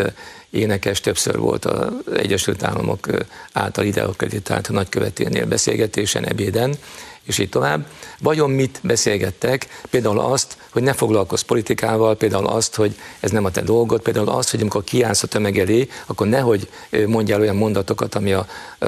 énekes 0.51 1.01
többször 1.01 1.39
volt 1.39 1.65
az 1.65 2.15
Egyesült 2.15 2.63
Államok 2.63 3.07
által 3.53 3.85
ide 3.85 4.03
akreditált 4.03 4.69
nagyköveténél 4.69 5.47
beszélgetésen, 5.47 6.27
ebéden, 6.27 6.75
és 7.23 7.39
így 7.39 7.49
tovább. 7.49 7.87
Vajon 8.19 8.51
mit 8.51 8.81
beszélgettek? 8.83 9.81
Például 9.91 10.21
azt, 10.21 10.57
hogy 10.71 10.83
ne 10.83 10.93
foglalkozz 10.93 11.41
politikával, 11.41 12.17
például 12.17 12.47
azt, 12.47 12.75
hogy 12.75 12.97
ez 13.21 13.31
nem 13.31 13.45
a 13.45 13.51
te 13.51 13.61
dolgod, 13.61 14.03
például 14.03 14.29
azt, 14.29 14.51
hogy 14.51 14.61
amikor 14.61 14.85
kiállsz 14.85 15.23
a 15.23 15.27
tömeg 15.27 15.59
elé, 15.59 15.89
akkor 16.07 16.27
nehogy 16.27 16.69
mondjál 17.07 17.41
olyan 17.41 17.57
mondatokat, 17.57 18.15
ami 18.15 18.33
a 18.33 18.47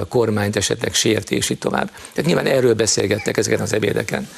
kormányt 0.09 0.57
esetleg 0.57 0.95
sérti, 0.95 1.35
és 1.37 1.51
így 1.51 1.59
tovább. 1.59 1.91
Tehát 1.91 2.25
nyilván 2.25 2.47
erről 2.47 2.75
beszélgettek 2.75 3.37
ezeken 3.37 3.61
az 3.61 3.73
ebédeken. 3.73 4.29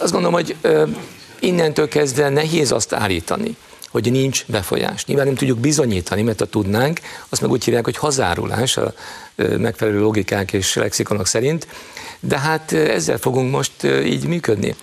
Azt 0.00 0.12
gondolom, 0.12 0.32
hogy 0.32 0.56
innentől 1.40 1.88
kezdve 1.88 2.28
nehéz 2.28 2.72
azt 2.72 2.92
állítani, 2.92 3.56
hogy 3.90 4.10
nincs 4.10 4.44
befolyás. 4.46 5.04
Nyilván 5.04 5.26
nem 5.26 5.34
tudjuk 5.34 5.58
bizonyítani, 5.58 6.22
mert 6.22 6.38
ha 6.38 6.46
tudnánk, 6.46 7.00
azt 7.28 7.40
meg 7.40 7.50
úgy 7.50 7.64
hívják, 7.64 7.84
hogy 7.84 7.96
hazárulás 7.96 8.76
a 8.76 8.94
megfelelő 9.58 10.00
logikák 10.00 10.52
és 10.52 10.74
lexikonok 10.74 11.26
szerint, 11.26 11.66
de 12.20 12.38
hát 12.38 12.72
ezzel 12.72 13.18
fogunk 13.18 13.50
most 13.50 13.82
így 14.04 14.26
működni. 14.26 14.74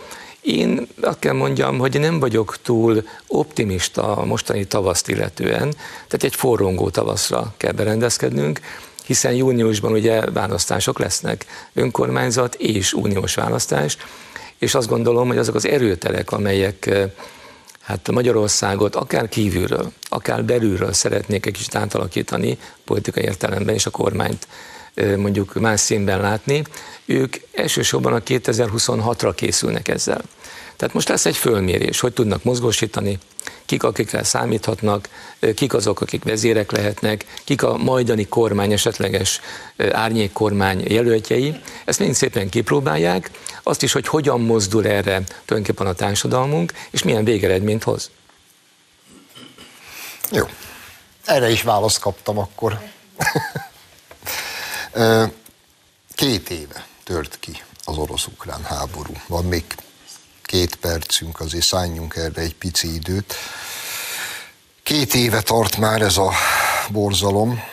Én 0.41 0.87
azt 1.01 1.19
kell 1.19 1.33
mondjam, 1.33 1.77
hogy 1.77 1.99
nem 1.99 2.19
vagyok 2.19 2.57
túl 2.61 3.07
optimista 3.27 4.17
a 4.17 4.25
mostani 4.25 4.65
tavaszt 4.65 5.09
illetően, 5.09 5.73
tehát 6.07 6.23
egy 6.23 6.35
forrongó 6.35 6.89
tavaszra 6.89 7.53
kell 7.57 7.71
berendezkednünk, 7.71 8.59
hiszen 9.05 9.33
júniusban 9.33 9.91
ugye 9.91 10.21
választások 10.21 10.99
lesznek, 10.99 11.45
önkormányzat 11.73 12.55
és 12.55 12.93
uniós 12.93 13.35
választás, 13.35 13.97
és 14.61 14.75
azt 14.75 14.87
gondolom, 14.87 15.27
hogy 15.27 15.37
azok 15.37 15.55
az 15.55 15.67
erőtelek, 15.67 16.31
amelyek 16.31 16.89
hát 17.81 18.11
Magyarországot 18.11 18.95
akár 18.95 19.29
kívülről, 19.29 19.91
akár 20.09 20.45
belülről 20.45 20.93
szeretnék 20.93 21.45
egy 21.45 21.53
kicsit 21.53 21.75
átalakítani 21.75 22.57
politikai 22.85 23.23
értelemben, 23.23 23.75
és 23.75 23.85
a 23.85 23.89
kormányt 23.89 24.47
mondjuk 25.17 25.53
más 25.53 25.79
színben 25.79 26.21
látni, 26.21 26.63
ők 27.05 27.35
elsősorban 27.51 28.13
a 28.13 28.19
2026-ra 28.19 29.31
készülnek 29.35 29.87
ezzel. 29.87 30.21
Tehát 30.75 30.93
most 30.93 31.09
lesz 31.09 31.25
egy 31.25 31.37
fölmérés, 31.37 31.99
hogy 31.99 32.13
tudnak 32.13 32.43
mozgósítani, 32.43 33.19
kik 33.65 33.83
akikre 33.83 34.23
számíthatnak, 34.23 35.09
kik 35.55 35.73
azok, 35.73 36.01
akik 36.01 36.23
vezérek 36.23 36.71
lehetnek, 36.71 37.25
kik 37.43 37.63
a 37.63 37.77
majdani 37.77 38.27
kormány, 38.27 38.71
esetleges 38.71 39.41
árnyék 39.91 40.31
kormány 40.31 40.83
jelöltjei. 40.87 41.55
Ezt 41.85 41.99
mind 41.99 42.13
szépen 42.13 42.49
kipróbálják, 42.49 43.31
azt 43.63 43.83
is, 43.83 43.91
hogy 43.91 44.07
hogyan 44.07 44.41
mozdul 44.41 44.85
erre 44.87 45.23
tulajdonképpen 45.45 45.87
a 45.87 45.93
társadalmunk, 45.93 46.73
és 46.91 47.03
milyen 47.03 47.23
végeredményt 47.23 47.83
hoz. 47.83 48.09
Jó. 50.31 50.47
Erre 51.25 51.49
is 51.49 51.61
választ 51.61 51.99
kaptam 51.99 52.37
akkor. 52.37 52.79
Két 56.15 56.49
éve 56.49 56.85
tört 57.03 57.37
ki 57.39 57.61
az 57.83 57.97
orosz-ukrán 57.97 58.63
háború. 58.63 59.13
Van 59.27 59.45
még 59.45 59.63
két 60.43 60.75
percünk, 60.75 61.39
azért 61.39 61.65
szálljunk 61.65 62.15
erre 62.15 62.41
egy 62.41 62.55
pici 62.55 62.93
időt. 62.93 63.35
Két 64.83 65.13
éve 65.13 65.41
tart 65.41 65.77
már 65.77 66.01
ez 66.01 66.17
a 66.17 66.31
borzalom, 66.89 67.63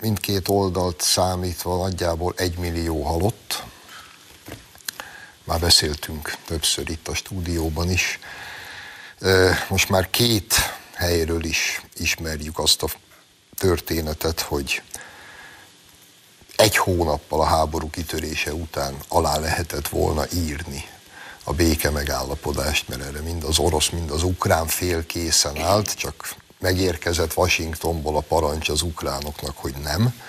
mindkét 0.00 0.48
oldalt 0.48 1.00
számítva 1.00 1.76
nagyjából 1.76 2.34
egy 2.36 2.58
millió 2.58 3.02
halott. 3.02 3.62
Már 5.48 5.60
beszéltünk 5.60 6.34
többször 6.46 6.90
itt 6.90 7.08
a 7.08 7.14
stúdióban 7.14 7.90
is. 7.90 8.18
Most 9.68 9.88
már 9.88 10.10
két 10.10 10.54
helyről 10.94 11.44
is 11.44 11.82
ismerjük 11.94 12.58
azt 12.58 12.82
a 12.82 12.88
történetet, 13.56 14.40
hogy 14.40 14.82
egy 16.56 16.76
hónappal 16.76 17.40
a 17.40 17.44
háború 17.44 17.90
kitörése 17.90 18.52
után 18.52 18.94
alá 19.08 19.38
lehetett 19.38 19.88
volna 19.88 20.24
írni 20.34 20.84
a 21.44 21.52
béke 21.52 21.90
megállapodást, 21.90 22.88
mert 22.88 23.02
erre 23.02 23.20
mind 23.20 23.44
az 23.44 23.58
orosz, 23.58 23.88
mind 23.88 24.10
az 24.10 24.22
ukrán 24.22 24.66
fél 24.66 25.06
készen 25.06 25.62
állt, 25.62 25.94
csak 25.94 26.34
megérkezett 26.58 27.36
Washingtonból 27.36 28.16
a 28.16 28.20
parancs 28.20 28.68
az 28.68 28.82
ukránoknak, 28.82 29.56
hogy 29.56 29.74
nem. 29.82 30.20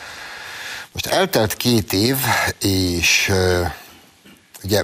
Most 0.91 1.05
eltelt 1.05 1.55
két 1.55 1.93
év, 1.93 2.17
és 2.59 3.32
ugye 4.63 4.84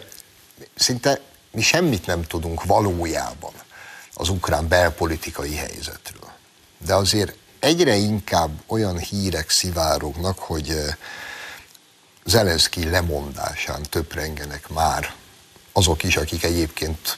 szinte 0.75 1.21
mi 1.51 1.61
semmit 1.61 2.05
nem 2.05 2.23
tudunk 2.23 2.63
valójában 2.63 3.53
az 4.13 4.29
ukrán 4.29 4.67
belpolitikai 4.67 5.55
helyzetről. 5.55 6.31
De 6.77 6.93
azért 6.93 7.35
egyre 7.59 7.95
inkább 7.95 8.61
olyan 8.67 8.97
hírek 8.97 9.49
szivárognak, 9.49 10.39
hogy 10.39 10.69
uh, 10.69 10.87
Zelenszky 12.25 12.89
lemondásán 12.89 13.81
töprengenek 13.89 14.69
már 14.69 15.13
azok 15.71 16.03
is, 16.03 16.17
akik 16.17 16.43
egyébként 16.43 17.17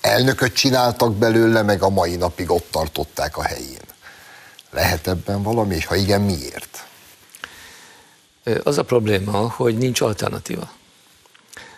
elnököt 0.00 0.54
csináltak 0.54 1.14
belőle, 1.14 1.62
meg 1.62 1.82
a 1.82 1.88
mai 1.88 2.16
napig 2.16 2.50
ott 2.50 2.70
tartották 2.70 3.36
a 3.36 3.42
helyén. 3.42 3.82
Lehet 4.70 5.06
ebben 5.06 5.42
valami, 5.42 5.74
és 5.74 5.86
ha 5.86 5.94
igen, 5.94 6.20
miért? 6.20 6.86
Az 8.62 8.78
a 8.78 8.84
probléma, 8.84 9.50
hogy 9.50 9.78
nincs 9.78 10.00
alternatíva. 10.00 10.72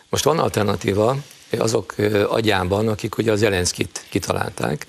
Most 0.08 0.24
van 0.24 0.38
alternatíva 0.38 1.16
azok 1.58 1.94
agyában, 2.28 2.88
akik 2.88 3.18
ugye 3.18 3.32
az 3.32 3.38
Zelenszkit 3.38 4.04
kitalálták, 4.08 4.86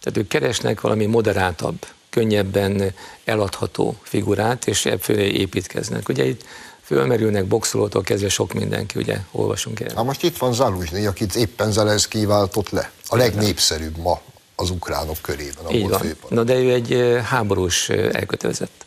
tehát 0.00 0.18
ők 0.18 0.28
keresnek 0.28 0.80
valami 0.80 1.06
moderátabb, 1.06 1.86
könnyebben 2.10 2.94
eladható 3.24 3.96
figurát, 4.02 4.66
és 4.66 4.86
ebből 4.86 5.18
építkeznek. 5.18 6.08
Ugye 6.08 6.24
itt 6.24 6.44
fölmerülnek 6.82 7.44
boxolótól 7.44 8.02
kezdve 8.02 8.28
sok 8.28 8.52
mindenki, 8.52 8.98
ugye 8.98 9.18
olvasunk 9.30 9.80
el. 9.80 9.94
Na 9.94 10.02
most 10.02 10.22
itt 10.22 10.36
van 10.36 10.52
Zaluzsny, 10.52 11.06
akit 11.06 11.34
éppen 11.34 11.72
Zelenszky 11.72 12.24
váltott 12.24 12.70
le. 12.70 12.90
A 13.08 13.16
legnépszerűbb 13.16 13.96
ma 13.96 14.20
az 14.54 14.70
ukránok 14.70 15.16
körében. 15.20 15.64
A 15.64 15.70
Így 15.70 15.88
van. 15.88 16.16
Na 16.28 16.42
de 16.44 16.54
ő 16.54 16.72
egy 16.72 17.20
háborús 17.24 17.88
elkötelezett. 17.88 18.86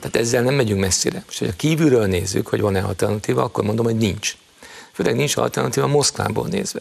Tehát 0.00 0.16
ezzel 0.16 0.42
nem 0.42 0.54
megyünk 0.54 0.80
messzire. 0.80 1.24
És 1.30 1.38
ha 1.38 1.46
kívülről 1.56 2.06
nézzük, 2.06 2.46
hogy 2.46 2.60
van-e 2.60 2.80
alternatíva, 2.80 3.42
akkor 3.42 3.64
mondom, 3.64 3.84
hogy 3.84 3.96
nincs. 3.96 4.36
Főleg 4.98 5.16
nincs 5.16 5.36
alternatíva 5.36 5.86
Moszkvából 5.86 6.48
nézve. 6.48 6.80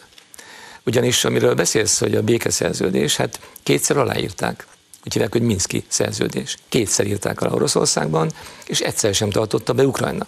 Ugyanis 0.86 1.26
amiről 1.26 1.53
beszélsz, 1.53 1.99
hogy 1.99 2.15
a 2.15 2.22
békeszerződés, 2.22 3.15
hát 3.15 3.39
kétszer 3.63 3.97
aláírták. 3.97 4.68
Úgy 5.05 5.13
hívják, 5.13 5.32
hogy 5.32 5.41
Minszki 5.41 5.84
szerződés. 5.88 6.57
Kétszer 6.70 7.07
írták 7.07 7.41
alá 7.41 7.51
Oroszországban, 7.51 8.32
és 8.65 8.80
egyszer 8.80 9.13
sem 9.13 9.30
tartotta 9.30 9.74
be 9.74 9.86
Ukrajna. 9.86 10.28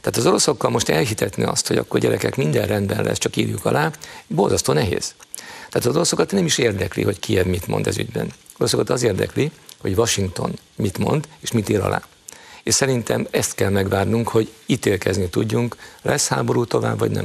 Tehát 0.00 0.16
az 0.16 0.26
oroszokkal 0.26 0.70
most 0.70 0.88
elhitetni 0.88 1.42
azt, 1.42 1.66
hogy 1.66 1.76
akkor 1.76 2.00
gyerekek 2.00 2.36
minden 2.36 2.66
rendben 2.66 3.04
lesz, 3.04 3.18
csak 3.18 3.36
írjuk 3.36 3.64
alá, 3.64 3.90
borzasztó 4.26 4.72
nehéz. 4.72 5.14
Tehát 5.68 5.86
az 5.86 5.94
oroszokat 5.94 6.32
nem 6.32 6.44
is 6.44 6.58
érdekli, 6.58 7.02
hogy 7.02 7.18
Kiev 7.18 7.46
mit 7.46 7.66
mond 7.66 7.86
ez 7.86 7.98
ügyben. 7.98 8.26
Az 8.26 8.54
oroszokat 8.58 8.90
az 8.90 9.02
érdekli, 9.02 9.50
hogy 9.78 9.98
Washington 9.98 10.58
mit 10.76 10.98
mond, 10.98 11.28
és 11.40 11.52
mit 11.52 11.68
ír 11.68 11.80
alá. 11.80 12.02
És 12.62 12.74
szerintem 12.74 13.26
ezt 13.30 13.54
kell 13.54 13.70
megvárnunk, 13.70 14.28
hogy 14.28 14.52
ítélkezni 14.66 15.28
tudjunk, 15.28 15.76
lesz 16.02 16.28
háború 16.28 16.64
tovább, 16.64 16.98
vagy 16.98 17.10
nem. 17.10 17.24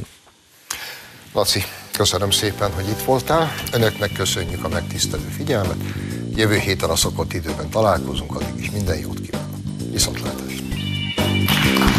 Laci, 1.32 1.62
köszönöm 1.92 2.30
szépen, 2.30 2.72
hogy 2.72 2.88
itt 2.88 3.02
voltál. 3.02 3.52
Önöknek 3.72 4.12
köszönjük 4.12 4.64
a 4.64 4.68
megtisztelő 4.68 5.28
figyelmet. 5.36 5.76
Jövő 6.34 6.56
héten 6.56 6.90
a 6.90 6.96
szokott 6.96 7.32
időben 7.32 7.70
találkozunk, 7.70 8.34
addig 8.34 8.62
is 8.62 8.70
minden 8.70 8.98
jót 8.98 9.20
kívánok. 9.20 9.56
Viszontlátásra! 9.90 11.97